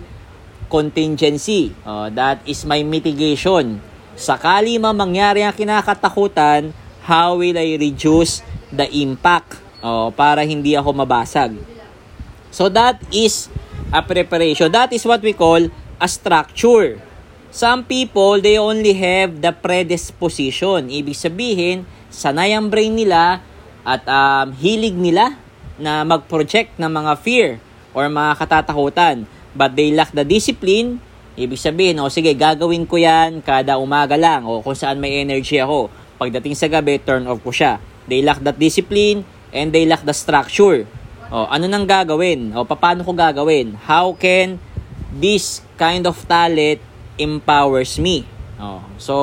contingency. 0.68 1.72
Uh, 1.86 2.10
that 2.18 2.42
is 2.50 2.66
my 2.66 2.82
mitigation. 2.82 3.80
Sakali 4.14 4.78
man 4.78 4.94
mangyari 4.94 5.42
ang 5.42 5.54
kinakatakutan, 5.54 6.70
how 7.04 7.36
will 7.38 7.58
I 7.58 7.76
reduce 7.76 8.46
the 8.70 8.86
impact 9.02 9.58
uh, 9.82 10.14
para 10.14 10.46
hindi 10.46 10.78
ako 10.78 10.94
mabasag? 10.94 11.58
So 12.54 12.70
that 12.70 13.02
is 13.10 13.50
a 13.90 14.06
preparation. 14.06 14.70
That 14.70 14.94
is 14.94 15.02
what 15.06 15.26
we 15.26 15.34
call 15.34 15.66
a 15.98 16.08
structure. 16.08 17.02
Some 17.54 17.86
people, 17.86 18.42
they 18.42 18.58
only 18.58 18.98
have 18.98 19.38
the 19.42 19.54
predisposition. 19.54 20.90
Ibig 20.90 21.14
sabihin, 21.14 21.86
sanay 22.10 22.54
ang 22.54 22.70
brain 22.70 22.94
nila 22.94 23.42
at 23.86 24.02
um, 24.10 24.54
hilig 24.58 24.98
nila 24.98 25.38
na 25.78 26.02
mag-project 26.02 26.78
ng 26.82 26.90
mga 26.90 27.14
fear 27.22 27.50
or 27.94 28.10
mga 28.10 28.42
katatakutan. 28.42 29.30
But 29.54 29.78
they 29.78 29.94
lack 29.94 30.14
the 30.18 30.26
discipline. 30.26 30.98
Ibig 31.34 31.58
sabihin, 31.58 31.98
o 32.02 32.08
oh, 32.08 32.14
sige, 32.14 32.34
gagawin 32.38 32.86
ko 32.86 33.02
yan 33.02 33.42
kada 33.42 33.82
umaga 33.82 34.14
lang 34.14 34.46
o 34.46 34.62
kung 34.62 34.78
saan 34.78 35.02
may 35.02 35.22
energy 35.26 35.58
ako. 35.58 35.90
Pagdating 36.22 36.54
sa 36.54 36.70
gabi, 36.70 37.02
turn 37.02 37.26
off 37.26 37.42
ko 37.42 37.50
siya. 37.50 37.82
They 38.06 38.22
lack 38.22 38.44
that 38.46 38.62
discipline 38.62 39.26
and 39.50 39.74
they 39.74 39.90
lack 39.90 40.06
the 40.06 40.14
structure. 40.14 40.86
O, 41.34 41.50
ano 41.50 41.66
nang 41.66 41.90
gagawin? 41.90 42.54
O, 42.54 42.66
paano 42.68 43.02
ko 43.02 43.18
gagawin? 43.18 43.74
How 43.74 44.14
can 44.14 44.62
this 45.14 45.62
kind 45.78 46.06
of 46.10 46.18
talent 46.26 46.82
empowers 47.18 48.02
me. 48.02 48.26
Oh. 48.58 48.82
So, 48.98 49.16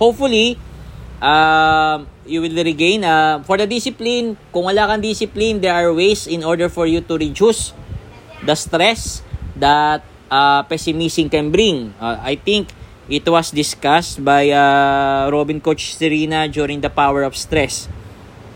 hopefully, 0.00 0.56
uh, 1.20 2.04
you 2.24 2.40
will 2.40 2.56
regain. 2.64 3.04
Uh, 3.04 3.44
for 3.44 3.60
the 3.60 3.68
discipline, 3.68 4.36
kung 4.52 4.64
wala 4.64 4.88
kang 4.88 5.04
discipline, 5.04 5.60
there 5.60 5.74
are 5.76 5.92
ways 5.92 6.24
in 6.24 6.44
order 6.44 6.68
for 6.72 6.88
you 6.88 7.04
to 7.04 7.14
reduce 7.18 7.72
the 8.44 8.54
stress 8.56 9.20
that 9.58 10.04
uh, 10.30 10.62
pessimism 10.64 11.28
can 11.28 11.50
bring. 11.50 11.92
Uh, 12.00 12.16
I 12.22 12.36
think 12.36 12.70
it 13.08 13.24
was 13.24 13.50
discussed 13.50 14.22
by 14.22 14.52
uh, 14.52 15.28
Robin 15.32 15.60
Coach 15.60 15.96
Serena 15.96 16.46
during 16.46 16.80
the 16.80 16.92
power 16.92 17.24
of 17.24 17.36
stress. 17.36 17.88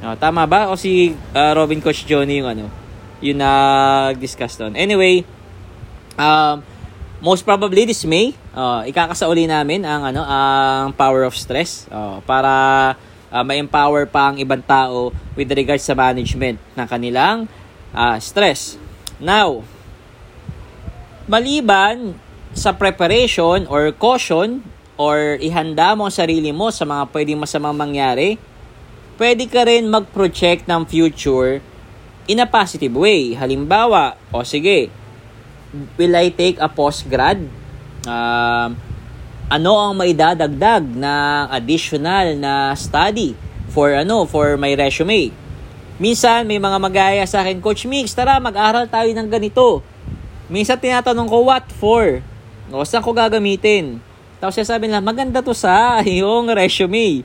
Uh, 0.05 0.14
tama 0.17 0.45
ba? 0.45 0.69
O 0.69 0.76
si 0.76 1.17
uh, 1.33 1.52
Robin 1.57 1.81
Coach 1.81 2.05
Johnny 2.05 2.45
yung 2.45 2.49
ano, 2.49 2.67
yung 3.25 3.39
nag-discuss 3.41 4.58
doon. 4.61 4.75
Anyway, 4.76 5.25
um, 6.19 6.61
most 7.23 7.47
probably 7.47 7.87
this 7.87 8.02
May, 8.02 8.35
uh, 8.52 8.82
ikakasauli 8.82 9.47
namin 9.47 9.87
ang 9.87 10.11
ano 10.11 10.26
ang 10.26 10.91
power 10.93 11.23
of 11.23 11.39
stress 11.39 11.87
uh, 11.89 12.19
para 12.26 12.50
uh, 13.30 13.43
ma-empower 13.47 14.11
pa 14.11 14.35
ang 14.35 14.37
ibang 14.43 14.61
tao 14.61 15.15
with 15.39 15.49
regards 15.54 15.87
sa 15.87 15.95
management 15.95 16.58
ng 16.75 16.87
kanilang 16.91 17.47
uh, 17.95 18.19
stress. 18.19 18.76
Now, 19.23 19.63
maliban 21.26 22.17
sa 22.52 22.75
preparation 22.76 23.65
or 23.71 23.91
caution 23.97 24.61
or 25.00 25.41
ihanda 25.41 25.97
mo 25.97 26.06
ang 26.06 26.15
sarili 26.15 26.52
mo 26.52 26.69
sa 26.69 26.85
mga 26.85 27.08
pwedeng 27.11 27.41
masamang 27.41 27.75
mangyari, 27.75 28.37
pwede 29.17 29.49
ka 29.49 29.65
rin 29.65 29.89
mag-project 29.89 30.69
ng 30.69 30.82
future 30.85 31.65
in 32.28 32.39
a 32.39 32.47
positive 32.47 32.93
way. 32.95 33.35
Halimbawa, 33.35 34.15
o 34.30 34.45
sige, 34.45 34.93
will 35.97 36.15
I 36.15 36.30
take 36.30 36.61
a 36.61 36.69
postgrad? 36.69 37.41
Um, 38.04 38.76
ano 39.52 39.73
ang 39.76 39.93
maidadagdag 39.99 40.85
na 40.97 41.45
additional 41.52 42.37
na 42.41 42.73
study 42.73 43.37
for 43.73 43.93
ano 43.93 44.25
for 44.28 44.56
my 44.56 44.73
resume? 44.76 45.32
Minsan 46.00 46.49
may 46.49 46.58
mga 46.58 46.78
magaya 46.80 47.25
sa 47.28 47.45
akin, 47.45 47.61
Coach 47.61 47.85
Mix, 47.87 48.17
tara 48.17 48.41
mag-aral 48.41 48.89
tayo 48.89 49.08
ng 49.13 49.28
ganito. 49.28 49.85
Minsan 50.52 50.76
tinatanong 50.76 51.32
ko, 51.32 51.49
what 51.49 51.65
for? 51.80 52.21
O, 52.69 52.84
saan 52.84 53.00
ko 53.00 53.17
gagamitin? 53.17 54.04
Tapos 54.36 54.60
sabi 54.60 54.84
nila, 54.84 55.00
maganda 55.00 55.41
to 55.41 55.56
sa 55.56 55.97
yung 56.04 56.52
resume. 56.52 57.25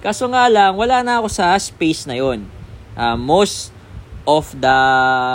Kaso 0.00 0.24
nga 0.32 0.48
lang, 0.48 0.72
wala 0.80 1.04
na 1.04 1.20
ako 1.20 1.28
sa 1.28 1.52
space 1.60 2.08
na 2.08 2.16
yon. 2.16 2.48
Uh, 2.96 3.12
most 3.20 3.76
of 4.24 4.56
the 4.56 4.78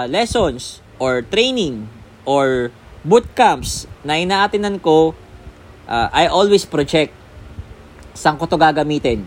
lessons 0.10 0.82
or 0.97 1.21
training 1.21 1.86
or 2.26 2.73
boot 3.06 3.30
camps 3.38 3.86
na 4.02 4.17
inaatinan 4.17 4.82
ko, 4.82 5.13
uh, 5.86 6.10
I 6.10 6.26
always 6.34 6.65
project 6.65 7.13
saan 8.17 8.41
ko 8.41 8.50
to 8.50 8.58
gagamitin. 8.58 9.21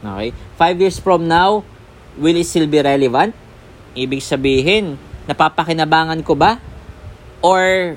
Okay? 0.00 0.32
Five 0.56 0.80
years 0.80 0.96
from 0.96 1.28
now, 1.28 1.60
will 2.16 2.40
it 2.40 2.48
still 2.48 2.64
be 2.64 2.80
relevant? 2.80 3.36
Ibig 3.92 4.24
sabihin, 4.24 4.96
napapakinabangan 5.28 6.24
ko 6.24 6.32
ba? 6.32 6.56
Or 7.44 7.94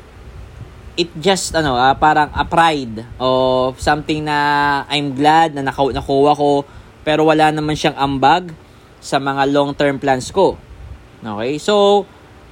it 0.99 1.09
just 1.23 1.55
ano 1.55 1.79
uh, 1.79 1.95
parang 1.95 2.27
a 2.35 2.43
pride 2.43 3.07
of 3.15 3.79
something 3.79 4.27
na 4.27 4.83
I'm 4.91 5.15
glad 5.15 5.55
na 5.55 5.63
naku- 5.63 5.95
nakuha 5.95 6.35
ko 6.35 6.67
pero 7.07 7.23
wala 7.23 7.47
naman 7.55 7.79
siyang 7.79 7.95
ambag 7.95 8.51
sa 8.99 9.15
mga 9.23 9.47
long-term 9.47 10.03
plans 10.03 10.27
ko. 10.35 10.59
Okay? 11.23 11.55
So, 11.63 12.03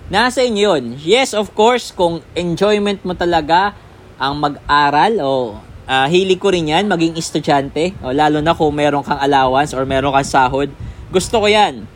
Nasa 0.06 0.46
inyo 0.46 0.78
yun. 0.78 0.86
Yes, 1.02 1.34
of 1.34 1.50
course, 1.58 1.90
kung 1.90 2.22
enjoyment 2.38 3.02
mo 3.02 3.18
talaga 3.18 3.74
ang 4.22 4.38
mag-aral 4.38 5.18
o 5.18 5.58
uh, 5.90 6.06
hilig 6.06 6.38
ko 6.38 6.54
rin 6.54 6.70
yan, 6.70 6.86
maging 6.86 7.18
estudyante, 7.18 7.90
o, 8.06 8.14
lalo 8.14 8.38
na 8.38 8.54
kung 8.54 8.70
meron 8.70 9.02
kang 9.02 9.18
allowance 9.18 9.74
or 9.74 9.82
meron 9.82 10.14
kang 10.14 10.22
sahod, 10.22 10.70
gusto 11.10 11.42
ko 11.42 11.50
yan. 11.50 11.90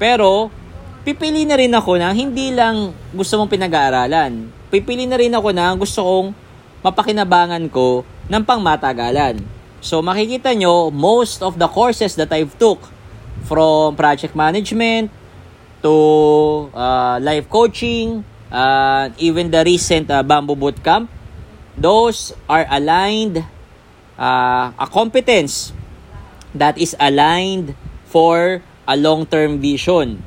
Pero, 0.00 0.48
pipili 1.04 1.48
na 1.48 1.56
rin 1.56 1.72
ako 1.72 1.96
na 1.96 2.12
hindi 2.12 2.52
lang 2.52 2.92
gusto 3.14 3.40
mong 3.40 3.50
pinag-aaralan. 3.50 4.50
Pipili 4.68 5.08
na 5.08 5.16
rin 5.16 5.32
ako 5.32 5.48
na 5.50 5.72
gusto 5.74 6.00
kong 6.04 6.28
mapakinabangan 6.80 7.64
ko 7.72 8.04
ng 8.28 8.42
pangmatagalan. 8.44 9.40
So, 9.80 10.04
makikita 10.04 10.52
nyo, 10.52 10.92
most 10.92 11.40
of 11.40 11.56
the 11.56 11.68
courses 11.68 12.12
that 12.20 12.28
I've 12.32 12.52
took 12.60 12.84
from 13.48 13.96
project 13.96 14.36
management, 14.36 15.08
to 15.80 16.68
uh, 16.76 17.16
life 17.20 17.48
coaching, 17.48 18.24
uh, 18.52 19.08
even 19.16 19.50
the 19.50 19.64
recent 19.64 20.10
uh, 20.10 20.22
Bamboo 20.22 20.56
Bootcamp, 20.56 21.08
those 21.76 22.32
are 22.48 22.68
aligned, 22.68 23.44
uh, 24.20 24.72
a 24.76 24.86
competence 24.92 25.72
that 26.54 26.76
is 26.76 26.94
aligned 27.00 27.74
for 28.04 28.62
a 28.86 28.96
long-term 28.96 29.60
vision. 29.60 30.22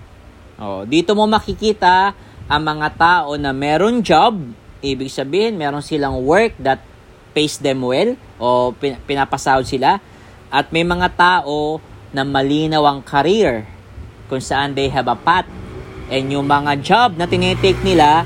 Oh, 0.64 0.88
dito 0.88 1.12
mo 1.12 1.28
makikita 1.28 2.16
ang 2.48 2.64
mga 2.64 2.96
tao 2.96 3.36
na 3.36 3.52
meron 3.52 4.00
job, 4.00 4.40
ibig 4.80 5.12
sabihin 5.12 5.60
meron 5.60 5.84
silang 5.84 6.24
work 6.24 6.56
that 6.56 6.80
pays 7.36 7.60
them 7.60 7.84
well 7.84 8.16
o 8.40 8.72
pinapasahod 9.04 9.68
sila 9.68 10.00
at 10.48 10.72
may 10.72 10.88
mga 10.88 11.20
tao 11.20 11.84
na 12.16 12.24
malinaw 12.24 12.80
ang 12.88 13.04
career 13.04 13.68
kung 14.32 14.40
saan 14.40 14.72
they 14.72 14.88
have 14.88 15.12
a 15.12 15.20
path. 15.20 15.52
And 16.08 16.32
yung 16.32 16.48
mga 16.48 16.80
job 16.80 17.20
na 17.20 17.28
tinitake 17.28 17.84
nila, 17.84 18.24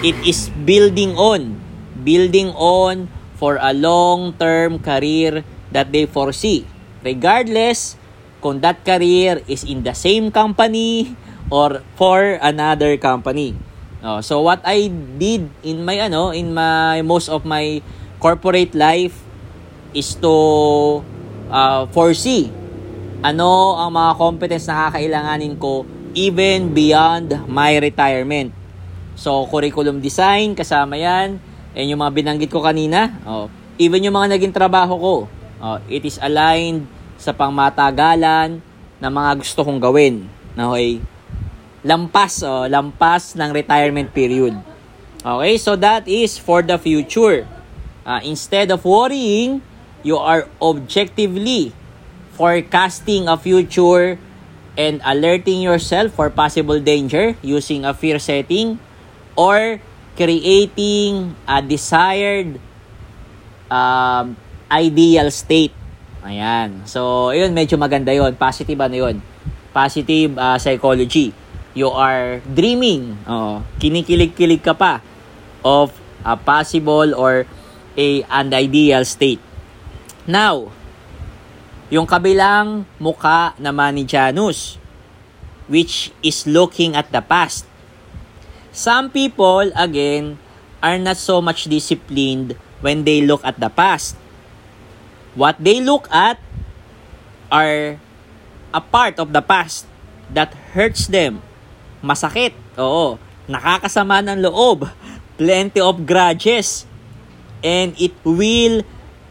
it 0.00 0.16
is 0.24 0.48
building 0.64 1.12
on. 1.12 1.60
Building 2.08 2.56
on 2.56 3.12
for 3.36 3.60
a 3.60 3.76
long-term 3.76 4.80
career 4.80 5.44
that 5.76 5.92
they 5.92 6.08
foresee. 6.08 6.64
Regardless 7.04 8.00
kung 8.40 8.64
that 8.64 8.80
career 8.80 9.44
is 9.44 9.60
in 9.60 9.84
the 9.84 9.92
same 9.92 10.32
company 10.32 11.12
or 11.50 11.82
for 11.94 12.38
another 12.42 12.96
company. 12.96 13.54
Oh, 14.02 14.20
so 14.20 14.42
what 14.42 14.62
I 14.62 14.86
did 15.18 15.50
in 15.66 15.82
my 15.82 15.98
ano 15.98 16.30
in 16.30 16.54
my 16.54 17.02
most 17.02 17.26
of 17.26 17.42
my 17.42 17.82
corporate 18.22 18.76
life 18.76 19.16
is 19.96 20.14
to 20.20 20.36
uh, 21.50 21.88
foresee 21.90 22.52
ano 23.24 23.74
ang 23.80 23.90
mga 23.96 24.12
competence 24.20 24.68
na 24.68 24.86
kakailanganin 24.90 25.56
ko 25.58 25.88
even 26.16 26.72
beyond 26.72 27.44
my 27.44 27.76
retirement. 27.76 28.50
So, 29.16 29.44
curriculum 29.48 30.00
design, 30.00 30.56
kasama 30.56 30.96
yan. 30.96 31.36
And 31.76 31.84
yung 31.92 32.00
mga 32.00 32.12
binanggit 32.16 32.48
ko 32.48 32.64
kanina, 32.64 33.20
oh, 33.28 33.52
even 33.76 34.00
yung 34.00 34.16
mga 34.16 34.36
naging 34.36 34.56
trabaho 34.56 34.96
ko, 34.96 35.14
oh, 35.60 35.76
it 35.92 36.04
is 36.08 36.16
aligned 36.24 36.88
sa 37.20 37.36
pangmatagalan 37.36 38.64
na 38.96 39.08
mga 39.12 39.30
gusto 39.44 39.60
kong 39.60 39.80
gawin. 39.80 40.24
Okay? 40.56 41.04
Lampas, 41.86 42.42
oh, 42.42 42.66
lampas 42.66 43.38
ng 43.38 43.54
retirement 43.54 44.10
period. 44.10 44.58
Okay, 45.22 45.54
so 45.54 45.78
that 45.78 46.06
is 46.10 46.34
for 46.34 46.66
the 46.66 46.74
future. 46.74 47.46
Uh, 48.02 48.18
instead 48.26 48.74
of 48.74 48.82
worrying, 48.82 49.62
you 50.02 50.18
are 50.18 50.50
objectively 50.58 51.70
forecasting 52.34 53.30
a 53.30 53.38
future 53.38 54.18
and 54.76 55.00
alerting 55.06 55.62
yourself 55.62 56.12
for 56.14 56.28
possible 56.28 56.78
danger 56.78 57.34
using 57.40 57.86
a 57.86 57.94
fear 57.94 58.18
setting 58.18 58.78
or 59.34 59.80
creating 60.14 61.34
a 61.48 61.62
desired 61.62 62.60
um, 63.70 64.36
ideal 64.70 65.30
state. 65.30 65.72
Ayan. 66.26 66.82
So, 66.90 67.30
yun, 67.30 67.54
medyo 67.54 67.78
maganda 67.78 68.10
yon 68.10 68.34
Positive 68.34 68.78
ano 68.78 68.94
yun? 68.94 69.16
Positive 69.70 70.34
uh, 70.34 70.58
psychology. 70.58 71.30
You 71.76 71.92
are 71.92 72.40
dreaming. 72.48 73.20
Oh, 73.28 73.60
kinikilig-kilig 73.76 74.64
ka 74.64 74.72
pa 74.72 75.04
of 75.60 75.92
a 76.24 76.32
possible 76.32 77.12
or 77.12 77.44
a 78.00 78.24
an 78.32 78.48
ideal 78.56 79.04
state. 79.04 79.44
Now, 80.24 80.72
yung 81.92 82.08
kabilang 82.08 82.88
muka 82.96 83.52
naman 83.60 84.00
ni 84.00 84.08
Janus, 84.08 84.80
which 85.68 86.16
is 86.24 86.48
looking 86.48 86.96
at 86.96 87.12
the 87.12 87.20
past. 87.20 87.68
Some 88.72 89.12
people, 89.12 89.68
again, 89.76 90.40
are 90.80 90.96
not 90.96 91.20
so 91.20 91.44
much 91.44 91.68
disciplined 91.68 92.56
when 92.80 93.04
they 93.04 93.20
look 93.20 93.44
at 93.44 93.60
the 93.60 93.68
past. 93.68 94.16
What 95.36 95.60
they 95.60 95.84
look 95.84 96.08
at 96.08 96.40
are 97.52 98.00
a 98.72 98.80
part 98.80 99.20
of 99.20 99.36
the 99.36 99.44
past 99.44 99.84
that 100.32 100.56
hurts 100.72 101.12
them. 101.12 101.44
Masakit, 102.04 102.52
oo. 102.76 103.16
Nakakasama 103.46 104.20
ng 104.24 104.42
loob. 104.42 104.90
Plenty 105.36 105.80
of 105.80 106.02
grudges. 106.04 106.88
And 107.64 107.94
it 107.96 108.16
will 108.24 108.84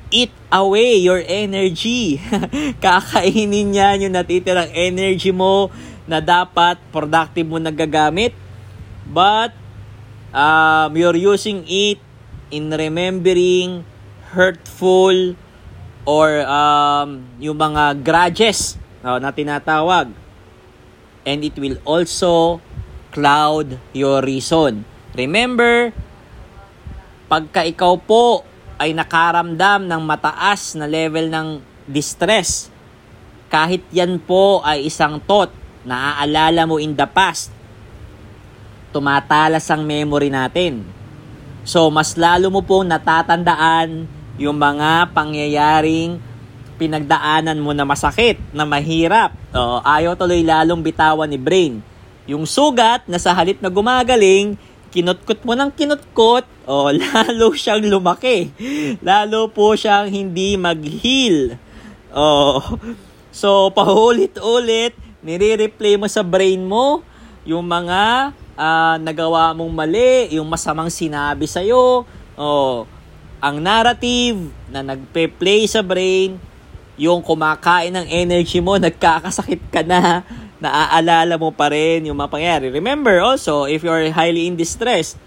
eat 0.10 0.34
away 0.49 1.01
your 1.01 1.21
energy. 1.25 2.21
Kakainin 2.84 3.75
niya 3.75 3.99
yung 3.99 4.13
natitirang 4.15 4.71
energy 4.71 5.34
mo 5.34 5.69
na 6.06 6.21
dapat 6.21 6.80
productive 6.93 7.45
mo 7.45 7.58
nagagamit. 7.58 8.32
But 9.06 9.54
um, 10.34 10.89
you're 10.97 11.17
using 11.17 11.65
it 11.67 12.01
in 12.49 12.69
remembering 12.69 13.86
hurtful 14.34 15.36
or 16.06 16.30
um, 16.45 17.25
yung 17.41 17.58
mga 17.58 17.99
grudges 18.06 18.78
no, 19.01 19.17
na 19.17 19.34
tinatawag. 19.34 20.24
And 21.25 21.41
it 21.41 21.57
will 21.57 21.81
also 21.83 22.61
cloud 23.09 23.81
your 23.91 24.21
reason. 24.21 24.85
Remember, 25.17 25.89
pagka 27.25 27.65
ikaw 27.65 27.97
po 27.97 28.45
ay 28.75 28.91
nakaramdam 28.91 29.88
ng 29.88 30.01
mataas 30.03 30.75
na 30.77 30.85
level 30.85 31.31
ng 31.31 31.47
distress. 31.88 32.69
Kahit 33.47 33.81
yan 33.89 34.19
po 34.19 34.59
ay 34.61 34.85
isang 34.85 35.17
thought 35.23 35.53
na 35.88 36.19
aalala 36.19 36.67
mo 36.67 36.81
in 36.81 36.97
the 36.97 37.07
past, 37.07 37.53
tumatalas 38.91 39.63
ang 39.71 39.88
memory 39.88 40.27
natin. 40.27 40.83
So, 41.65 41.88
mas 41.89 42.13
lalo 42.19 42.51
mo 42.51 42.61
pong 42.61 42.91
natatandaan 42.91 44.05
yung 44.35 44.57
mga 44.59 45.15
pangyayaring 45.15 46.19
pinagdaanan 46.75 47.57
mo 47.59 47.71
na 47.71 47.88
masakit, 47.88 48.39
na 48.51 48.67
mahirap. 48.67 49.31
O, 49.55 49.81
ayaw 49.81 50.13
tuloy 50.13 50.43
lalong 50.43 50.83
bitawan 50.83 51.27
ni 51.27 51.39
brain. 51.39 51.79
Yung 52.27 52.43
sugat 52.43 53.07
na 53.07 53.17
sa 53.17 53.31
halip 53.31 53.59
na 53.63 53.71
gumagaling, 53.71 54.59
kinutkot 54.91 55.43
mo 55.43 55.55
ng 55.55 55.71
kinutkot, 55.75 56.45
oh, 56.67 56.91
lalo 57.01 57.51
siyang 57.55 57.83
lumaki. 57.88 58.51
Lalo 59.03 59.51
po 59.51 59.75
siyang 59.75 60.07
hindi 60.07 60.55
mag-heal. 60.55 61.59
Oh, 62.15 62.63
so, 63.31 63.71
paulit-ulit, 63.75 64.95
nire-replay 65.19 65.99
mo 65.99 66.07
sa 66.07 66.23
brain 66.23 66.63
mo 66.63 67.03
yung 67.43 67.67
mga 67.67 68.31
uh, 68.55 68.95
nagawa 68.99 69.53
mong 69.53 69.71
mali, 69.71 70.33
yung 70.33 70.47
masamang 70.47 70.89
sinabi 70.89 71.45
sa'yo. 71.45 72.07
Oh, 72.35 72.88
ang 73.39 73.61
narrative 73.61 74.49
na 74.71 74.81
nagpe-play 74.81 75.69
sa 75.69 75.85
brain, 75.85 76.41
yung 76.95 77.19
kumakain 77.19 77.91
ng 77.91 78.08
energy 78.08 78.63
mo, 78.63 78.79
nagkakasakit 78.79 79.62
ka 79.71 79.84
na, 79.84 80.23
naaalala 80.63 81.36
mo 81.36 81.51
pa 81.51 81.71
rin 81.71 82.08
yung 82.08 82.15
mga 82.15 82.31
pangyayari. 82.31 82.67
Remember 82.71 83.19
also, 83.19 83.67
if 83.67 83.84
you're 83.84 84.12
highly 84.12 84.47
in 84.47 84.55
distress, 84.55 85.19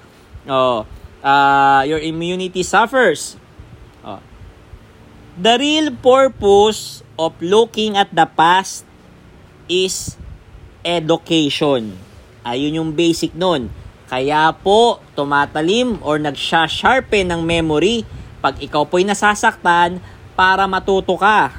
oh, 0.49 0.89
uh, 1.21 1.85
your 1.85 2.01
immunity 2.01 2.65
suffers. 2.65 3.37
Oh. 4.01 4.21
The 5.39 5.61
real 5.61 5.93
purpose 5.95 7.05
of 7.21 7.37
looking 7.39 7.95
at 7.95 8.09
the 8.11 8.27
past 8.27 8.89
is 9.69 10.17
education. 10.81 11.95
Ayun 12.49 12.81
yung 12.81 12.91
basic 12.97 13.37
nun. 13.37 13.69
Kaya 14.09 14.57
po, 14.57 15.05
tumatalim 15.13 16.01
or 16.01 16.17
nagsha-sharpen 16.17 17.29
ng 17.29 17.45
memory 17.45 18.09
pag 18.41 18.57
ikaw 18.57 18.89
po'y 18.89 19.05
nasasaktan 19.05 20.01
para 20.39 20.71
matuto 20.71 21.19
ka. 21.19 21.51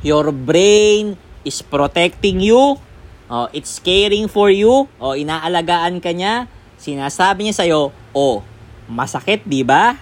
Your 0.00 0.32
brain 0.32 1.20
is 1.44 1.60
protecting 1.60 2.40
you. 2.40 2.80
Oh, 3.28 3.52
it's 3.52 3.76
caring 3.76 4.32
for 4.32 4.48
you. 4.48 4.88
Oh, 4.96 5.12
inaalagaan 5.12 6.00
ka 6.00 6.16
niya. 6.16 6.48
Sinasabi 6.80 7.44
niya 7.44 7.60
sa'yo, 7.60 7.92
oh, 8.16 8.40
masakit, 8.88 9.44
di 9.44 9.60
ba? 9.60 10.00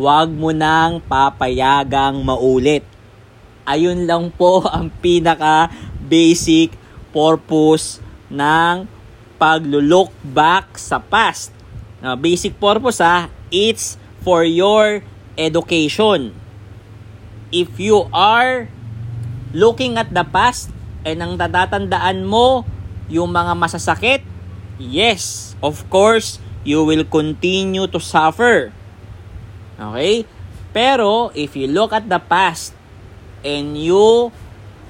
Huwag 0.00 0.32
mo 0.32 0.56
nang 0.56 1.04
papayagang 1.04 2.16
maulit. 2.24 2.82
Ayun 3.68 4.08
lang 4.08 4.32
po 4.32 4.64
ang 4.72 4.88
pinaka 4.88 5.68
basic 6.00 6.72
purpose 7.12 8.00
ng 8.32 8.88
paglo-look 9.36 10.08
back 10.24 10.80
sa 10.80 10.96
past. 10.96 11.52
Now, 12.00 12.16
basic 12.16 12.56
purpose 12.56 13.04
ha, 13.04 13.28
it's 13.52 14.00
for 14.24 14.48
your 14.48 15.04
education. 15.36 16.47
If 17.48 17.80
you 17.80 18.08
are 18.12 18.68
looking 19.56 19.96
at 19.96 20.12
the 20.12 20.24
past 20.24 20.68
and 21.04 21.24
ang 21.24 21.40
tatatandaan 21.40 22.28
mo 22.28 22.68
yung 23.08 23.32
mga 23.32 23.56
masasakit, 23.56 24.20
yes, 24.76 25.56
of 25.64 25.80
course, 25.88 26.36
you 26.68 26.84
will 26.84 27.08
continue 27.08 27.88
to 27.88 27.96
suffer. 27.96 28.68
Okay? 29.80 30.28
Pero, 30.76 31.32
if 31.32 31.56
you 31.56 31.64
look 31.70 31.96
at 31.96 32.04
the 32.04 32.20
past 32.20 32.76
and 33.40 33.80
you 33.80 34.28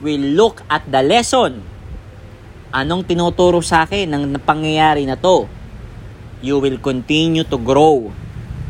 will 0.02 0.24
look 0.34 0.66
at 0.66 0.82
the 0.90 1.02
lesson, 1.06 1.62
anong 2.74 3.06
tinuturo 3.06 3.62
sa 3.62 3.86
akin 3.86 4.10
ng 4.10 4.22
pangyayari 4.42 5.06
na 5.06 5.14
to? 5.14 5.46
You 6.42 6.62
will 6.62 6.78
continue 6.78 7.42
to 7.46 7.58
grow. 7.58 8.10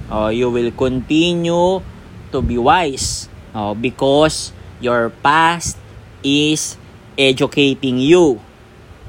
Oh, 0.09 0.29
you 0.33 0.49
will 0.49 0.73
continue 0.73 1.85
to 2.33 2.39
be 2.41 2.57
wise. 2.57 3.28
Oh, 3.57 3.73
because 3.73 4.53
Your 4.79 5.11
past 5.11 5.75
is 6.23 6.79
educating 7.19 7.99
you. 7.99 8.39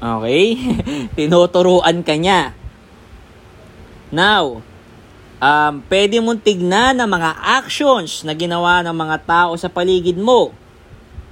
Okay? 0.02 0.58
Tinuturuan 1.16 2.02
ka 2.02 2.18
niya. 2.18 2.58
Now, 4.10 4.66
um, 5.38 5.72
pwede 5.86 6.18
mong 6.18 6.42
tignan 6.42 6.98
ang 6.98 7.06
mga 7.06 7.38
actions 7.38 8.26
na 8.26 8.34
ginawa 8.34 8.82
ng 8.82 8.96
mga 8.96 9.16
tao 9.22 9.54
sa 9.54 9.70
paligid 9.70 10.18
mo. 10.18 10.50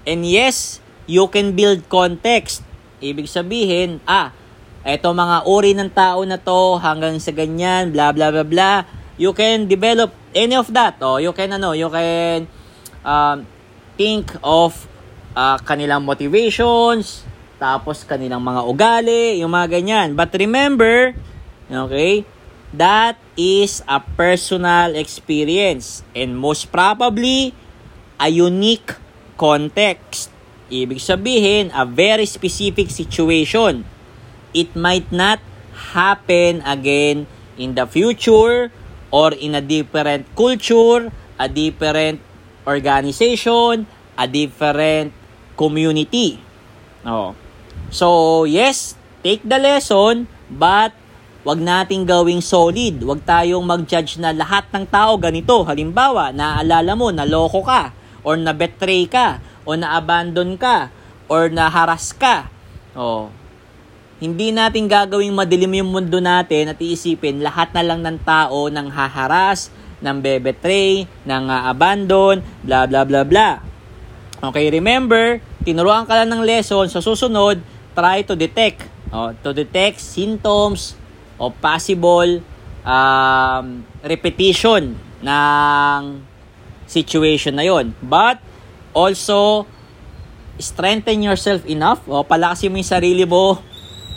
And 0.06 0.22
yes, 0.22 0.78
you 1.10 1.26
can 1.26 1.58
build 1.58 1.90
context. 1.90 2.62
Ibig 3.02 3.26
sabihin, 3.26 3.98
ah, 4.06 4.30
eto 4.86 5.10
mga 5.10 5.50
uri 5.50 5.74
ng 5.74 5.90
tao 5.90 6.22
na 6.22 6.38
to 6.38 6.78
hanggang 6.78 7.18
sa 7.18 7.34
ganyan, 7.34 7.90
bla 7.90 8.14
bla 8.14 8.30
bla 8.30 8.46
bla. 8.46 8.86
You 9.18 9.34
can 9.34 9.66
develop 9.66 10.14
any 10.30 10.54
of 10.54 10.70
that. 10.70 11.02
Oh, 11.02 11.18
you 11.18 11.34
can 11.34 11.50
ano, 11.50 11.74
you 11.74 11.90
can 11.90 12.46
um, 13.04 13.46
think 13.98 14.32
of 14.42 14.74
uh, 15.34 15.58
kanilang 15.62 16.06
motivations, 16.06 17.26
tapos 17.58 18.06
kanilang 18.06 18.42
mga 18.42 18.62
ugali, 18.64 19.24
yung 19.42 19.50
mga 19.50 19.82
ganyan. 19.82 20.08
But 20.14 20.30
remember, 20.38 21.14
okay, 21.66 22.22
that 22.74 23.18
is 23.34 23.82
a 23.86 23.98
personal 23.98 24.94
experience 24.94 26.02
and 26.14 26.38
most 26.38 26.70
probably 26.70 27.54
a 28.18 28.30
unique 28.30 28.94
context. 29.38 30.30
Ibig 30.68 31.00
sabihin, 31.00 31.72
a 31.72 31.88
very 31.88 32.28
specific 32.28 32.92
situation. 32.92 33.88
It 34.52 34.76
might 34.76 35.08
not 35.08 35.40
happen 35.94 36.60
again 36.66 37.24
in 37.56 37.72
the 37.72 37.88
future 37.88 38.68
or 39.08 39.32
in 39.32 39.56
a 39.56 39.64
different 39.64 40.28
culture, 40.36 41.08
a 41.40 41.46
different 41.48 42.20
organization, 42.68 43.88
a 44.20 44.28
different 44.28 45.16
community. 45.56 46.36
Oh. 47.08 47.32
So, 47.88 48.44
yes, 48.44 49.00
take 49.24 49.40
the 49.40 49.56
lesson, 49.56 50.28
but 50.52 50.92
wag 51.48 51.64
nating 51.64 52.04
gawing 52.04 52.44
solid. 52.44 53.00
Wag 53.00 53.24
tayong 53.24 53.64
mag-judge 53.64 54.20
na 54.20 54.36
lahat 54.36 54.68
ng 54.68 54.84
tao 54.84 55.16
ganito. 55.16 55.64
Halimbawa, 55.64 56.36
naaalala 56.36 56.92
mo, 56.92 57.08
naloko 57.08 57.64
ka, 57.64 57.96
or 58.20 58.36
na-betray 58.36 59.08
ka, 59.08 59.40
o 59.64 59.72
na-abandon 59.72 60.60
ka, 60.60 60.92
or 61.32 61.48
na-harass 61.48 62.12
ka. 62.12 62.52
Oh. 62.92 63.32
Hindi 64.18 64.50
natin 64.50 64.90
gagawing 64.90 65.30
madilim 65.30 65.78
yung 65.78 65.94
mundo 65.94 66.18
natin 66.18 66.74
at 66.74 66.78
iisipin 66.82 67.38
lahat 67.38 67.70
na 67.70 67.86
lang 67.86 68.02
ng 68.02 68.18
tao 68.26 68.66
nang 68.66 68.90
haharas, 68.90 69.70
nang 69.98 70.22
bebetray, 70.22 71.06
nang 71.26 71.50
uh, 71.50 71.70
abandon, 71.70 72.42
bla 72.62 72.86
bla 72.86 73.02
bla 73.02 73.22
bla. 73.26 73.50
Okay, 74.38 74.70
remember, 74.70 75.42
tinuruan 75.66 76.06
ka 76.06 76.14
lang 76.14 76.30
ng 76.30 76.42
lesson 76.46 76.86
sa 76.86 77.02
susunod, 77.02 77.58
try 77.98 78.22
to 78.22 78.38
detect 78.38 78.86
oh, 79.10 79.34
to 79.42 79.50
detect 79.50 79.98
symptoms 79.98 80.94
of 81.42 81.54
possible 81.58 82.38
um, 82.86 83.82
repetition 84.06 84.94
ng 85.22 86.00
situation 86.86 87.58
na 87.58 87.66
yon. 87.66 87.90
But 87.98 88.38
also 88.94 89.66
strengthen 90.58 91.22
yourself 91.22 91.62
enough 91.66 92.02
o 92.10 92.22
palakasin 92.26 92.70
mo 92.70 92.78
yung 92.78 92.86
sarili 92.86 93.24
mo 93.26 93.62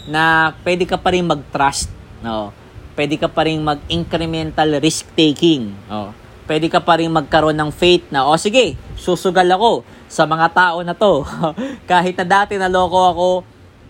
na 0.10 0.54
pwede 0.66 0.90
ka 0.90 0.98
pa 0.98 1.14
rin 1.14 1.26
mag-trust. 1.26 1.90
No? 2.22 2.54
Pwede 2.94 3.16
ka 3.16 3.32
pa 3.32 3.48
rin 3.48 3.64
mag-incremental 3.64 4.80
risk 4.84 5.08
taking. 5.16 5.72
Oh. 5.88 6.12
Pwede 6.46 6.68
ka 6.68 6.84
pa 6.84 7.00
rin 7.00 7.12
magkaroon 7.12 7.56
ng 7.56 7.72
faith 7.72 8.10
na, 8.12 8.28
o 8.28 8.36
oh, 8.36 8.40
sige, 8.40 8.76
susugal 9.00 9.48
ako 9.48 9.88
sa 10.12 10.28
mga 10.28 10.48
tao 10.52 10.78
na 10.84 10.92
to. 10.92 11.24
Kahit 11.92 12.20
na 12.20 12.26
dati 12.28 12.60
naloko 12.60 13.00
ako, 13.16 13.28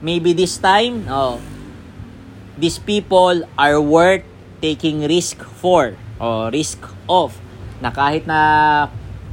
maybe 0.02 0.38
this 0.38 0.62
time, 0.62 1.06
oh, 1.10 1.42
these 2.62 2.78
people 2.78 3.42
are 3.58 3.82
worth 3.82 4.22
taking 4.62 5.02
risk 5.10 5.42
for 5.42 5.98
o 6.22 6.54
risk 6.54 6.78
of 7.10 7.34
na 7.82 7.90
kahit 7.90 8.30
na 8.30 8.86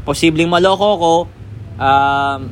posibleng 0.08 0.48
maloko 0.48 0.88
ko 0.96 1.14
um, 1.76 2.48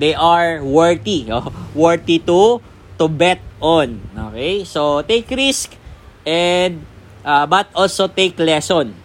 they 0.00 0.16
are 0.16 0.64
worthy 0.64 1.28
oh, 1.28 1.52
worthy 1.76 2.16
to 2.16 2.64
to 2.96 3.04
bet 3.12 3.44
on 3.60 4.00
okay 4.16 4.64
so 4.64 5.04
take 5.04 5.28
risk 5.36 5.76
and 6.26 6.84
uh, 7.24 7.46
but 7.46 7.68
also 7.76 8.08
take 8.08 8.36
lesson 8.40 8.96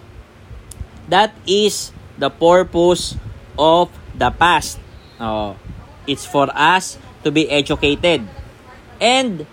that 1.08 1.36
is 1.48 1.92
the 2.18 2.30
purpose 2.32 3.16
of 3.60 3.92
the 4.16 4.32
past 4.32 4.80
oh, 5.20 5.56
it's 6.08 6.26
for 6.26 6.48
us 6.56 6.98
to 7.24 7.32
be 7.32 7.48
educated 7.52 8.24
And 9.00 9.48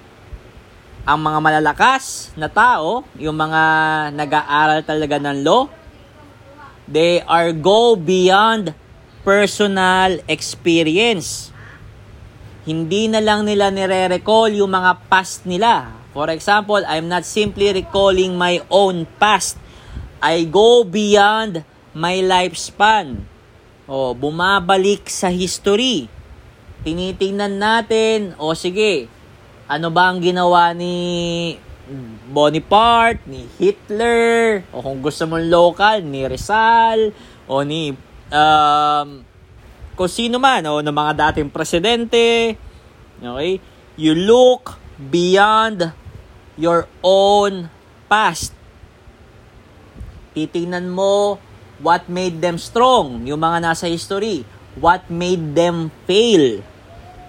ang 1.06 1.22
mga 1.22 1.38
malalakas 1.38 2.34
na 2.34 2.50
tao, 2.50 3.06
yung 3.14 3.38
mga 3.38 3.62
nag-aaral 4.10 4.82
talaga 4.82 5.22
ng 5.22 5.46
law, 5.46 5.70
they 6.90 7.22
are 7.22 7.54
go 7.54 7.94
beyond 7.94 8.74
personal 9.22 10.18
experience. 10.26 11.54
Hindi 12.66 13.06
na 13.06 13.22
lang 13.22 13.46
nila 13.46 13.70
nire-recall 13.70 14.58
yung 14.58 14.74
mga 14.74 15.06
past 15.06 15.46
nila. 15.46 15.94
For 16.16 16.32
example, 16.32 16.80
I'm 16.88 17.12
not 17.12 17.28
simply 17.28 17.76
recalling 17.76 18.40
my 18.40 18.64
own 18.72 19.04
past. 19.20 19.60
I 20.16 20.48
go 20.48 20.80
beyond 20.80 21.60
my 21.92 22.24
lifespan. 22.24 23.28
O, 23.84 24.16
bumabalik 24.16 25.12
sa 25.12 25.28
history. 25.28 26.08
Tinitingnan 26.88 27.60
natin, 27.60 28.32
o 28.40 28.56
sige, 28.56 29.12
ano 29.68 29.92
ba 29.92 30.08
ang 30.08 30.24
ginawa 30.24 30.72
ni 30.72 31.52
Bonaparte, 32.32 33.28
ni 33.28 33.44
Hitler, 33.60 34.64
o 34.72 34.80
kung 34.80 35.04
gusto 35.04 35.28
mong 35.28 35.44
local, 35.52 36.00
ni 36.00 36.24
Rizal, 36.24 37.12
o 37.44 37.60
ni 37.60 37.92
um, 38.32 39.08
kung 39.92 40.08
sino 40.08 40.40
man, 40.40 40.64
o 40.64 40.80
ng 40.80 40.96
mga 40.96 41.12
dating 41.28 41.52
presidente. 41.52 42.56
Okay? 43.20 43.60
You 44.00 44.16
look 44.16 44.80
beyond 44.96 46.05
your 46.56 46.88
own 47.04 47.68
past. 48.10 48.52
Titingnan 50.36 50.92
mo 50.92 51.40
what 51.80 52.08
made 52.08 52.40
them 52.40 52.56
strong, 52.56 53.24
yung 53.28 53.40
mga 53.40 53.72
nasa 53.72 53.88
history. 53.88 54.44
What 54.76 55.08
made 55.08 55.56
them 55.56 55.88
fail 56.04 56.60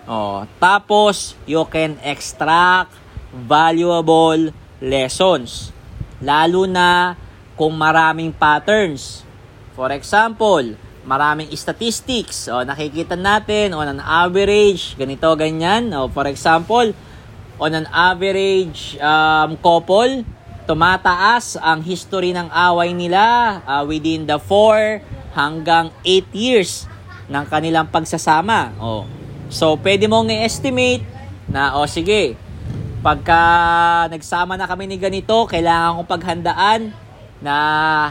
Oh, 0.07 0.47
tapos 0.55 1.35
you 1.43 1.59
can 1.67 1.99
extract 1.99 2.95
valuable 3.35 4.55
lessons. 4.79 5.75
Lalo 6.23 6.63
na 6.63 7.19
kung 7.59 7.75
maraming 7.75 8.31
patterns. 8.31 9.27
For 9.75 9.91
example, 9.91 10.79
maraming 11.03 11.51
statistics. 11.51 12.47
O, 12.47 12.63
nakikita 12.63 13.19
natin 13.19 13.75
on 13.75 13.99
an 13.99 13.99
average, 13.99 14.95
ganito, 14.95 15.27
ganyan. 15.35 15.91
O, 15.91 16.07
for 16.07 16.23
example, 16.31 16.95
on 17.57 17.73
an 17.73 17.87
average 17.89 18.97
um, 19.01 19.57
couple, 19.57 20.25
tumataas 20.69 21.57
ang 21.57 21.81
history 21.81 22.33
ng 22.33 22.49
away 22.53 22.93
nila 22.93 23.59
uh, 23.65 23.83
within 23.87 24.29
the 24.29 24.37
4 24.37 25.01
hanggang 25.33 25.89
8 26.05 26.33
years 26.33 26.85
ng 27.29 27.43
kanilang 27.49 27.89
pagsasama. 27.89 28.73
O, 28.81 29.07
So, 29.47 29.79
pwede 29.79 30.11
mong 30.11 30.27
i-estimate 30.27 31.07
na, 31.47 31.79
o 31.79 31.83
oh, 31.83 31.87
sige, 31.87 32.35
pagka 32.99 33.39
nagsama 34.11 34.59
na 34.59 34.67
kami 34.67 34.91
ni 34.91 34.99
ganito, 34.99 35.47
kailangan 35.47 36.03
kong 36.03 36.09
paghandaan 36.11 36.81
na 37.39 37.55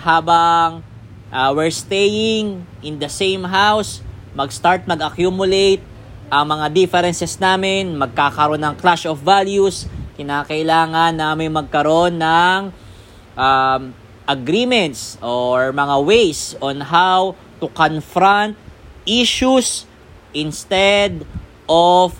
habang 0.01 0.81
uh, 1.29 1.51
we're 1.53 1.69
staying 1.69 2.65
in 2.81 2.97
the 2.97 3.11
same 3.13 3.45
house, 3.45 4.01
mag-start 4.33 4.89
mag-accumulate 4.89 5.85
ang 6.27 6.45
mga 6.51 6.67
differences 6.75 7.39
namin, 7.39 7.95
magkakaroon 7.95 8.59
ng 8.59 8.75
clash 8.79 9.07
of 9.07 9.23
values, 9.23 9.87
kinakailangan 10.19 11.15
namin 11.15 11.55
magkaroon 11.55 12.19
ng 12.19 12.61
um, 13.39 13.83
agreements 14.27 15.21
or 15.23 15.71
mga 15.71 15.97
ways 16.03 16.59
on 16.59 16.83
how 16.83 17.39
to 17.63 17.71
confront 17.71 18.59
issues 19.07 19.87
instead 20.35 21.23
of 21.71 22.19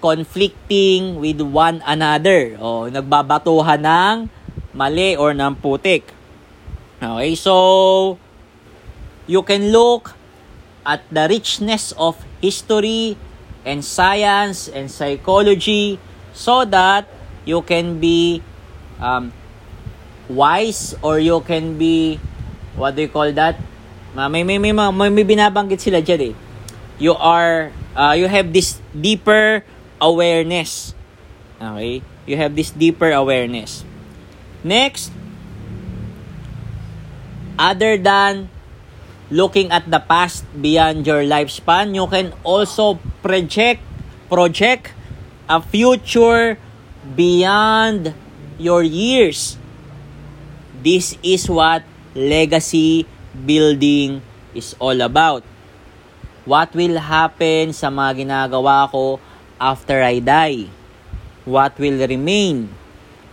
conflicting 0.00 1.20
with 1.20 1.42
one 1.42 1.84
another 1.84 2.56
o 2.56 2.88
nagbabatuhan 2.88 3.82
ng 3.82 4.16
mali 4.72 5.18
or 5.18 5.36
ng 5.36 5.52
putik. 5.58 6.16
Okay, 6.98 7.34
so 7.36 8.16
you 9.28 9.44
can 9.44 9.68
look 9.68 10.16
at 10.86 11.04
the 11.12 11.28
richness 11.28 11.92
of 12.00 12.16
history 12.40 13.16
and 13.64 13.84
science 13.84 14.68
and 14.68 14.90
psychology 14.90 15.98
so 16.32 16.64
that 16.64 17.06
you 17.44 17.62
can 17.62 17.98
be 17.98 18.42
um, 19.00 19.32
wise 20.28 20.94
or 21.02 21.18
you 21.18 21.40
can 21.42 21.78
be 21.78 22.20
what 22.78 22.94
do 22.94 23.02
you 23.02 23.10
call 23.10 23.30
that? 23.32 23.58
May 24.14 24.42
may 24.42 24.58
may, 24.58 24.72
may, 24.72 25.10
may 25.10 25.24
binabanggit 25.26 25.82
sila 25.82 25.98
diyan 25.98 26.32
eh 26.32 26.34
you 26.98 27.14
are 27.14 27.70
uh, 27.94 28.12
you 28.18 28.26
have 28.26 28.52
this 28.52 28.82
deeper 28.92 29.64
awareness. 30.02 30.92
Okay? 31.62 32.02
You 32.26 32.36
have 32.36 32.54
this 32.54 32.70
deeper 32.70 33.10
awareness. 33.10 33.86
Next, 34.62 35.10
other 37.56 37.96
than 37.96 38.50
looking 39.30 39.70
at 39.70 39.88
the 39.90 40.00
past 40.00 40.44
beyond 40.56 41.06
your 41.06 41.22
lifespan, 41.22 41.94
you 41.94 42.06
can 42.08 42.32
also 42.44 42.96
project 43.22 43.80
project 44.28 44.92
a 45.48 45.60
future 45.60 46.56
beyond 47.16 48.12
your 48.58 48.82
years. 48.82 49.56
This 50.84 51.16
is 51.22 51.48
what 51.48 51.82
legacy 52.14 53.06
building 53.34 54.22
is 54.54 54.76
all 54.78 55.00
about. 55.00 55.42
What 56.48 56.72
will 56.72 56.96
happen 56.96 57.76
sa 57.76 57.92
mga 57.92 58.24
ginagawa 58.24 58.88
ko 58.88 59.20
after 59.60 60.00
I 60.00 60.20
die? 60.20 60.72
What 61.44 61.76
will 61.76 62.00
remain? 62.00 62.78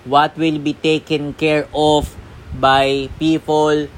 what 0.05 0.37
will 0.37 0.61
be 0.61 0.73
taken 0.73 1.33
care 1.33 1.67
of 1.73 2.15
by 2.53 3.09
people 3.19 3.89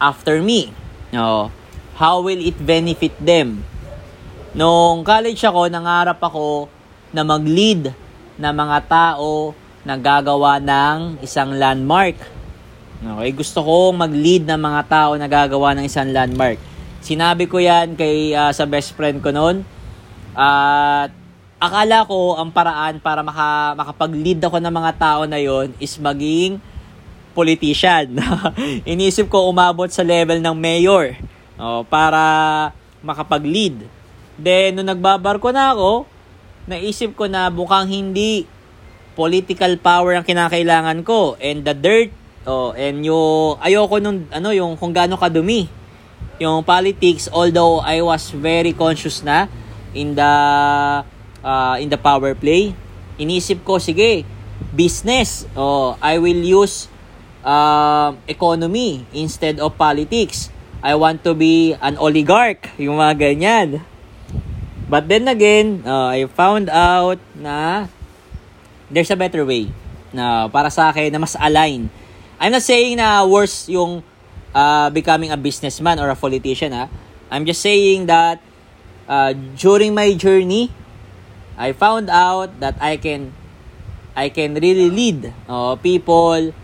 after 0.00 0.40
me. 0.40 0.72
No, 1.14 1.54
how 1.94 2.18
will 2.22 2.40
it 2.40 2.58
benefit 2.58 3.14
them? 3.22 3.62
Nung 4.56 5.04
college 5.04 5.38
ako, 5.44 5.68
nangarap 5.68 6.18
ako 6.18 6.66
na 7.12 7.22
mag-lead 7.22 7.92
na 8.40 8.50
mga 8.50 8.78
tao 8.88 9.52
na 9.86 9.94
gagawa 9.94 10.58
ng 10.58 11.22
isang 11.22 11.54
landmark. 11.54 12.18
Okay, 12.96 13.30
gusto 13.36 13.60
ko 13.60 13.92
mag-lead 13.92 14.48
ng 14.48 14.58
mga 14.58 14.82
tao 14.88 15.12
na 15.14 15.28
gagawa 15.28 15.76
ng 15.76 15.84
isang 15.84 16.10
landmark. 16.10 16.58
Sinabi 17.04 17.46
ko 17.46 17.60
yan 17.62 17.94
kay 17.94 18.34
uh, 18.34 18.50
sa 18.50 18.66
best 18.66 18.96
friend 18.96 19.22
ko 19.22 19.30
noon. 19.30 19.62
At 20.34 21.12
uh, 21.12 21.62
akala 21.62 22.04
ko 22.04 22.34
ang 22.36 22.50
paraan 22.50 22.98
para 22.98 23.22
maka, 23.22 23.78
makapag-lead 23.78 24.42
ako 24.42 24.58
ng 24.58 24.74
mga 24.74 24.92
tao 24.98 25.20
na 25.24 25.38
yon 25.38 25.72
is 25.78 25.96
maging 25.96 26.58
politician. 27.36 28.16
Inisip 28.88 29.28
ko 29.28 29.52
umabot 29.52 29.92
sa 29.92 30.00
level 30.00 30.40
ng 30.40 30.56
mayor 30.56 31.20
oh, 31.60 31.84
para 31.84 32.72
makapag-lead. 33.04 33.84
Then, 34.40 34.80
nung 34.80 34.88
nagbabarko 34.88 35.52
na 35.52 35.76
ako, 35.76 36.08
naisip 36.64 37.12
ko 37.12 37.28
na 37.28 37.52
bukang 37.52 37.92
hindi 37.92 38.48
political 39.12 39.76
power 39.76 40.16
ang 40.16 40.24
kinakailangan 40.24 41.04
ko 41.04 41.36
and 41.40 41.64
the 41.64 41.72
dirt 41.72 42.12
oh 42.44 42.76
and 42.76 43.00
yung 43.00 43.56
ayoko 43.64 43.96
nung 43.96 44.28
ano 44.28 44.52
yung 44.52 44.76
kung 44.76 44.92
gaano 44.92 45.16
kadumi 45.16 45.72
yung 46.36 46.60
politics 46.60 47.24
although 47.32 47.80
I 47.80 48.04
was 48.04 48.28
very 48.34 48.76
conscious 48.76 49.24
na 49.24 49.48
in 49.96 50.12
the 50.12 50.32
uh, 51.46 51.76
in 51.78 51.86
the 51.86 51.96
power 51.96 52.34
play. 52.34 52.74
Inisip 53.16 53.62
ko, 53.62 53.78
sige, 53.78 54.26
business. 54.74 55.46
Oh, 55.54 55.94
I 56.02 56.18
will 56.18 56.42
use 56.42 56.90
uh, 57.46 58.18
economy 58.26 59.06
instead 59.14 59.62
of 59.62 59.78
politics. 59.78 60.50
I 60.82 60.98
want 60.98 61.22
to 61.24 61.32
be 61.32 61.78
an 61.78 61.96
oligarch, 61.96 62.74
yung 62.76 62.98
mga 62.98 63.14
ganyan. 63.16 63.68
But 64.86 65.06
then 65.06 65.26
again, 65.26 65.82
uh, 65.86 66.14
I 66.14 66.26
found 66.30 66.70
out 66.70 67.18
na 67.34 67.86
there's 68.90 69.10
a 69.10 69.18
better 69.18 69.42
way 69.46 69.70
na 70.14 70.46
para 70.46 70.70
sa 70.70 70.90
akin 70.90 71.10
na 71.10 71.18
mas 71.22 71.34
align. 71.38 71.90
I'm 72.38 72.52
not 72.54 72.62
saying 72.62 72.98
na 73.00 73.26
worse 73.26 73.66
yung 73.66 74.04
uh, 74.54 74.88
becoming 74.94 75.34
a 75.34 75.38
businessman 75.38 75.98
or 75.98 76.06
a 76.10 76.18
politician 76.18 76.70
ha. 76.70 76.86
I'm 77.32 77.42
just 77.42 77.64
saying 77.64 78.06
that 78.06 78.38
uh, 79.10 79.34
during 79.58 79.90
my 79.96 80.14
journey 80.14 80.70
I 81.58 81.72
found 81.74 82.12
out 82.12 82.60
that 82.60 82.78
I 82.78 83.00
can 83.00 83.34
I 84.14 84.30
can 84.30 84.54
really 84.54 84.86
lead 84.86 85.34
uh, 85.50 85.74
people 85.82 86.54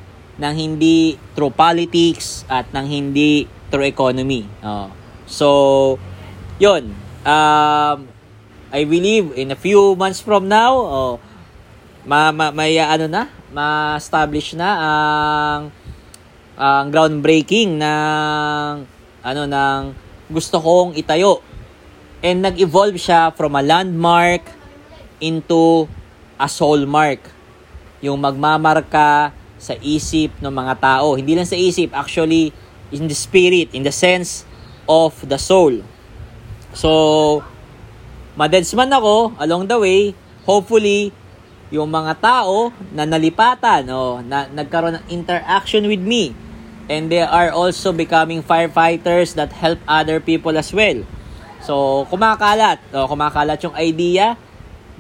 nang 0.41 0.57
hindi 0.57 1.21
through 1.37 1.53
politics 1.53 2.49
at 2.49 2.69
nang 2.73 2.89
hindi 2.89 3.45
through 3.69 3.89
economy. 3.89 4.49
Uh, 4.65 4.89
so, 5.29 5.49
yun. 6.57 6.93
Um, 7.23 8.09
I 8.73 8.89
believe 8.89 9.37
in 9.37 9.53
a 9.53 9.59
few 9.59 9.93
months 9.97 10.25
from 10.25 10.49
now, 10.49 10.73
uh, 10.81 11.15
ma, 12.09 12.33
ma, 12.33 12.49
may 12.51 12.81
ano 12.81 13.05
na, 13.05 13.29
ma-establish 13.53 14.57
na 14.57 14.71
ang 14.81 15.63
ang 16.57 16.87
groundbreaking 16.93 17.81
ng 17.81 18.73
ano 19.25 19.43
ng 19.49 19.81
gusto 20.33 20.57
kong 20.61 20.97
itayo. 20.97 21.45
And 22.23 22.41
nag-evolve 22.41 22.97
siya 22.97 23.35
from 23.35 23.59
a 23.59 23.63
landmark 23.65 24.47
into 25.19 25.91
a 26.39 26.47
soul 26.49 26.87
mark. 26.87 27.29
Yung 28.01 28.23
magmamarka 28.23 29.35
sa 29.63 29.79
isip 29.79 30.35
ng 30.43 30.51
mga 30.51 30.75
tao. 30.83 31.15
Hindi 31.15 31.39
lang 31.39 31.47
sa 31.47 31.55
isip, 31.55 31.95
actually 31.95 32.51
in 32.91 33.07
the 33.07 33.15
spirit, 33.15 33.71
in 33.71 33.87
the 33.87 33.95
sense 33.95 34.43
of 34.91 35.15
the 35.23 35.39
soul. 35.39 35.79
So, 36.75 36.91
madeds 38.35 38.75
man 38.75 38.91
ako 38.91 39.39
along 39.39 39.71
the 39.71 39.79
way, 39.79 40.01
hopefully, 40.43 41.15
yung 41.71 41.89
mga 41.89 42.19
tao 42.19 42.75
na 42.91 43.07
nalipatan 43.07 43.87
o 43.89 44.21
na 44.21 44.45
nagkaroon 44.51 45.01
ng 45.01 45.07
interaction 45.09 45.89
with 45.89 46.03
me 46.03 46.37
and 46.93 47.09
they 47.09 47.25
are 47.25 47.49
also 47.49 47.95
becoming 47.97 48.45
firefighters 48.45 49.33
that 49.39 49.49
help 49.57 49.81
other 49.89 50.21
people 50.21 50.53
as 50.59 50.69
well. 50.75 51.01
So, 51.65 52.05
kumakalat, 52.13 52.83
o, 52.93 53.09
kumakalat 53.09 53.63
yung 53.65 53.73
idea 53.79 54.37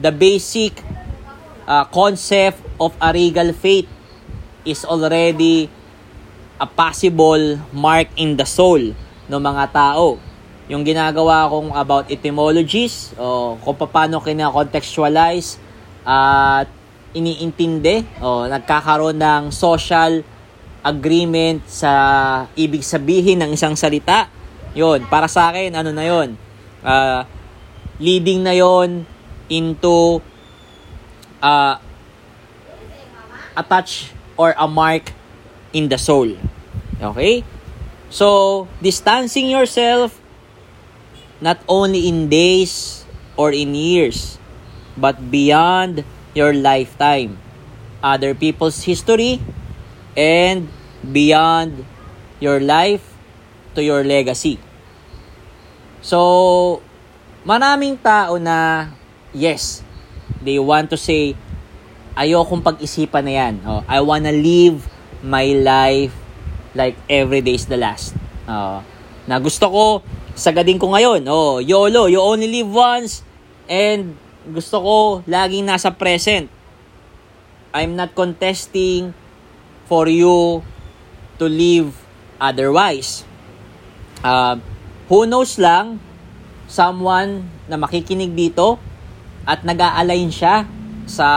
the 0.01 0.09
basic 0.09 0.81
uh, 1.68 1.85
concept 1.92 2.62
of 2.81 2.96
a 3.03 3.12
regal 3.12 3.53
faith 3.53 3.90
is 4.62 4.87
already 4.87 5.66
a 6.62 6.66
possible 6.66 7.59
mark 7.75 8.07
in 8.14 8.38
the 8.38 8.46
soul 8.46 8.79
ng 9.27 9.40
mga 9.42 9.64
tao. 9.75 10.18
Yung 10.70 10.87
ginagawa 10.87 11.51
kong 11.51 11.75
about 11.75 12.07
etymologies, 12.07 13.11
o 13.18 13.59
kung 13.59 13.75
paano 13.75 14.22
kina-contextualize 14.22 15.59
at 16.07 16.66
uh, 16.70 16.81
iniintindi, 17.12 18.22
o 18.22 18.46
nagkakaroon 18.46 19.18
ng 19.18 19.42
social 19.51 20.22
agreement 20.83 21.62
sa 21.66 21.92
ibig 22.55 22.83
sabihin 22.83 23.42
ng 23.42 23.51
isang 23.55 23.75
salita. 23.75 24.31
Yon, 24.72 25.05
para 25.11 25.27
sa 25.27 25.51
akin, 25.51 25.75
ano 25.77 25.90
na 25.90 26.05
yon? 26.07 26.38
Uh, 26.83 27.22
leading 28.03 28.42
na 28.42 28.55
yon 28.57 29.05
into 29.51 30.22
uh, 31.42 31.77
a 33.53 33.62
touch 33.66 34.21
or 34.42 34.59
a 34.59 34.66
mark 34.66 35.14
in 35.70 35.87
the 35.87 35.94
soul. 35.94 36.35
Okay? 36.98 37.46
So, 38.11 38.66
distancing 38.83 39.46
yourself 39.46 40.18
not 41.38 41.62
only 41.70 42.11
in 42.11 42.26
days 42.26 43.07
or 43.38 43.55
in 43.55 43.74
years, 43.78 44.38
but 44.98 45.31
beyond 45.31 46.02
your 46.35 46.50
lifetime, 46.50 47.38
other 48.02 48.35
people's 48.35 48.83
history, 48.83 49.38
and 50.18 50.66
beyond 51.07 51.87
your 52.42 52.59
life 52.59 53.14
to 53.74 53.83
your 53.83 54.02
legacy. 54.02 54.59
So, 56.02 56.83
maraming 57.46 58.02
tao 58.02 58.38
na 58.38 58.90
yes, 59.35 59.83
they 60.42 60.59
want 60.59 60.90
to 60.90 60.98
say, 60.98 61.35
ayokong 62.16 62.61
pag-isipan 62.61 63.25
na 63.25 63.33
yan. 63.33 63.55
Oh, 63.64 63.81
I 63.88 64.01
wanna 64.05 64.33
live 64.33 64.85
my 65.25 65.46
life 65.57 66.12
like 66.77 66.96
every 67.09 67.40
day 67.40 67.57
is 67.57 67.68
the 67.68 67.79
last. 67.79 68.16
Oh, 68.48 68.85
na 69.29 69.38
gusto 69.38 69.68
ko, 69.68 69.85
sagadin 70.37 70.81
ko 70.81 70.92
ngayon. 70.92 71.25
Oh, 71.29 71.61
YOLO, 71.62 72.09
you 72.09 72.20
only 72.20 72.48
live 72.48 72.70
once. 72.72 73.25
And 73.70 74.18
gusto 74.48 74.83
ko 74.83 74.96
laging 75.25 75.68
nasa 75.68 75.94
present. 75.94 76.51
I'm 77.72 77.96
not 77.96 78.12
contesting 78.12 79.16
for 79.88 80.09
you 80.09 80.61
to 81.40 81.46
live 81.48 81.96
otherwise. 82.37 83.25
Uh, 84.20 84.61
who 85.09 85.25
knows 85.25 85.57
lang, 85.57 85.96
someone 86.68 87.48
na 87.68 87.81
makikinig 87.81 88.37
dito, 88.37 88.77
at 89.42 89.64
nag-a-align 89.66 90.31
siya 90.31 90.68
sa 91.09 91.29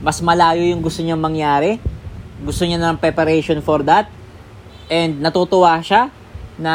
mas 0.00 0.20
malayo 0.24 0.64
yung 0.64 0.80
gusto 0.80 1.00
niyang 1.04 1.20
mangyari. 1.20 1.80
Gusto 2.40 2.64
niya 2.64 2.80
ng 2.80 2.96
preparation 3.00 3.60
for 3.60 3.84
that. 3.84 4.08
And 4.90 5.20
natutuwa 5.22 5.78
siya 5.84 6.10
na 6.56 6.74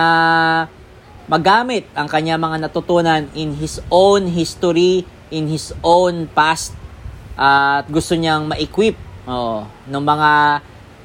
magamit 1.28 1.90
ang 1.98 2.08
kanya 2.08 2.38
mga 2.38 2.70
natutunan 2.70 3.28
in 3.34 3.58
his 3.58 3.82
own 3.90 4.30
history, 4.30 5.04
in 5.34 5.50
his 5.50 5.74
own 5.82 6.30
past, 6.32 6.78
at 7.36 7.90
gusto 7.92 8.16
niyang 8.16 8.48
ma-equip 8.48 8.96
oh, 9.28 9.68
ng 9.90 10.04
mga 10.06 10.32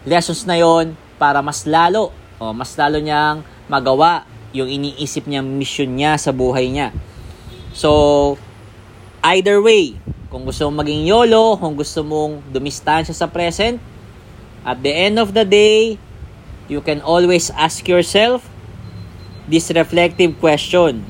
lessons 0.06 0.46
na 0.46 0.60
yon 0.60 0.94
para 1.18 1.42
mas 1.42 1.66
lalo, 1.66 2.14
oh, 2.38 2.52
mas 2.54 2.76
lalo 2.78 3.00
niyang 3.02 3.42
magawa 3.66 4.28
yung 4.54 4.70
iniisip 4.70 5.26
niyang 5.26 5.46
mission 5.46 5.90
niya 5.90 6.14
sa 6.20 6.30
buhay 6.30 6.70
niya. 6.70 6.94
So, 7.74 8.36
Either 9.20 9.60
way, 9.60 10.00
kung 10.30 10.46
gusto 10.46 10.70
mong 10.70 10.86
maging 10.86 11.10
YOLO, 11.10 11.58
kung 11.58 11.74
gusto 11.74 12.06
mong 12.06 12.38
dumistansya 12.54 13.10
sa 13.10 13.26
present, 13.26 13.82
at 14.62 14.78
the 14.78 14.94
end 14.94 15.18
of 15.18 15.34
the 15.34 15.42
day, 15.42 15.98
you 16.70 16.78
can 16.78 17.02
always 17.02 17.50
ask 17.58 17.82
yourself 17.90 18.46
this 19.50 19.74
reflective 19.74 20.38
question. 20.38 21.02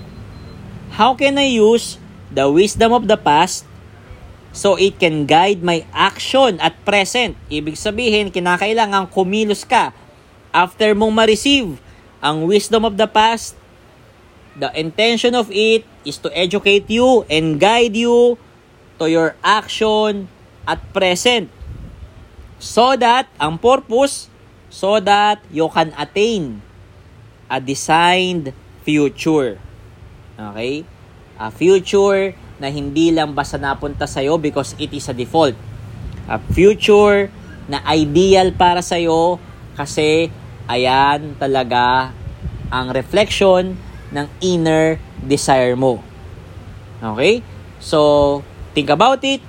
How 0.97 1.13
can 1.13 1.37
I 1.37 1.53
use 1.53 2.01
the 2.33 2.49
wisdom 2.49 2.97
of 2.97 3.05
the 3.05 3.21
past 3.21 3.69
so 4.57 4.81
it 4.81 4.97
can 4.97 5.29
guide 5.29 5.61
my 5.61 5.85
action 5.93 6.57
at 6.57 6.81
present? 6.89 7.37
Ibig 7.53 7.77
sabihin, 7.77 8.33
kinakailangan 8.33 9.13
kumilos 9.13 9.69
ka 9.69 9.93
after 10.51 10.97
mong 10.97 11.13
ma-receive 11.13 11.77
ang 12.25 12.49
wisdom 12.49 12.89
of 12.89 12.97
the 12.97 13.07
past 13.07 13.61
The 14.61 14.69
intention 14.75 15.33
of 15.39 15.49
it 15.49 15.87
is 16.05 16.19
to 16.21 16.29
educate 16.37 16.91
you 16.91 17.25
and 17.31 17.57
guide 17.57 17.95
you 17.95 18.37
to 19.01 19.09
your 19.09 19.33
action 19.41 20.29
at 20.69 20.79
present. 20.93 21.49
So 22.61 22.93
that, 23.01 23.27
ang 23.41 23.57
purpose, 23.57 24.29
so 24.69 25.01
that 25.01 25.41
you 25.49 25.67
can 25.73 25.97
attain 25.97 26.61
a 27.49 27.59
designed 27.59 28.53
future. 28.85 29.57
Okay? 30.37 30.85
A 31.41 31.49
future 31.49 32.37
na 32.61 32.69
hindi 32.69 33.09
lang 33.11 33.33
basta 33.33 33.57
napunta 33.57 34.05
sa'yo 34.05 34.37
because 34.37 34.77
it 34.77 34.93
is 34.93 35.09
a 35.09 35.17
default. 35.17 35.57
A 36.29 36.37
future 36.53 37.33
na 37.67 37.81
ideal 37.91 38.53
para 38.53 38.85
sa'yo 38.85 39.41
kasi 39.75 40.29
ayan 40.69 41.35
talaga 41.41 42.13
ang 42.69 42.93
reflection 42.93 43.75
ng 44.13 44.27
inner 44.45 45.01
desire 45.25 45.75
mo. 45.75 45.99
Okay? 47.01 47.41
So, 47.81 48.45
think 48.75 48.91
about 48.91 49.23
it 49.25 49.41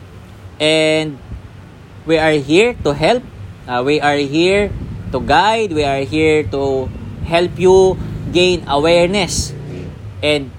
and 0.59 1.17
we 2.05 2.17
are 2.17 2.37
here 2.37 2.73
to 2.83 2.93
help. 2.93 3.23
Uh, 3.67 3.81
we 3.85 4.01
are 4.01 4.17
here 4.17 4.71
to 5.11 5.19
guide. 5.21 5.73
We 5.73 5.83
are 5.83 6.01
here 6.01 6.43
to 6.49 6.89
help 7.25 7.53
you 7.57 7.97
gain 8.31 8.65
awareness 8.67 9.53
and 10.23 10.49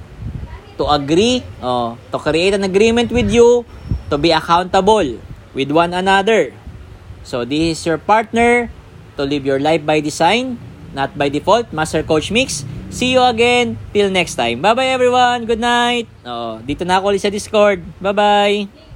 to 0.78 0.84
agree, 0.86 1.42
uh, 1.60 1.96
to 2.10 2.18
create 2.18 2.54
an 2.54 2.64
agreement 2.64 3.10
with 3.10 3.30
you, 3.30 3.64
to 4.10 4.18
be 4.18 4.30
accountable 4.32 5.18
with 5.54 5.70
one 5.70 5.94
another. 5.94 6.52
So 7.22 7.44
this 7.44 7.78
is 7.78 7.86
your 7.86 7.98
partner 7.98 8.70
to 9.16 9.22
live 9.24 9.46
your 9.46 9.60
life 9.60 9.84
by 9.86 10.00
design, 10.00 10.58
not 10.94 11.16
by 11.16 11.28
default. 11.28 11.72
Master 11.72 12.02
Coach 12.02 12.30
Mix. 12.30 12.64
See 12.92 13.16
you 13.16 13.24
again. 13.24 13.80
Till 13.96 14.12
next 14.12 14.36
time. 14.36 14.60
Bye-bye 14.60 14.92
everyone. 14.92 15.48
Good 15.48 15.64
night. 15.64 16.06
Oh, 16.28 16.60
dito 16.60 16.84
na 16.84 17.00
ako 17.00 17.16
ulit 17.16 17.24
sa 17.24 17.32
Discord. 17.32 17.80
Bye-bye. 18.04 18.91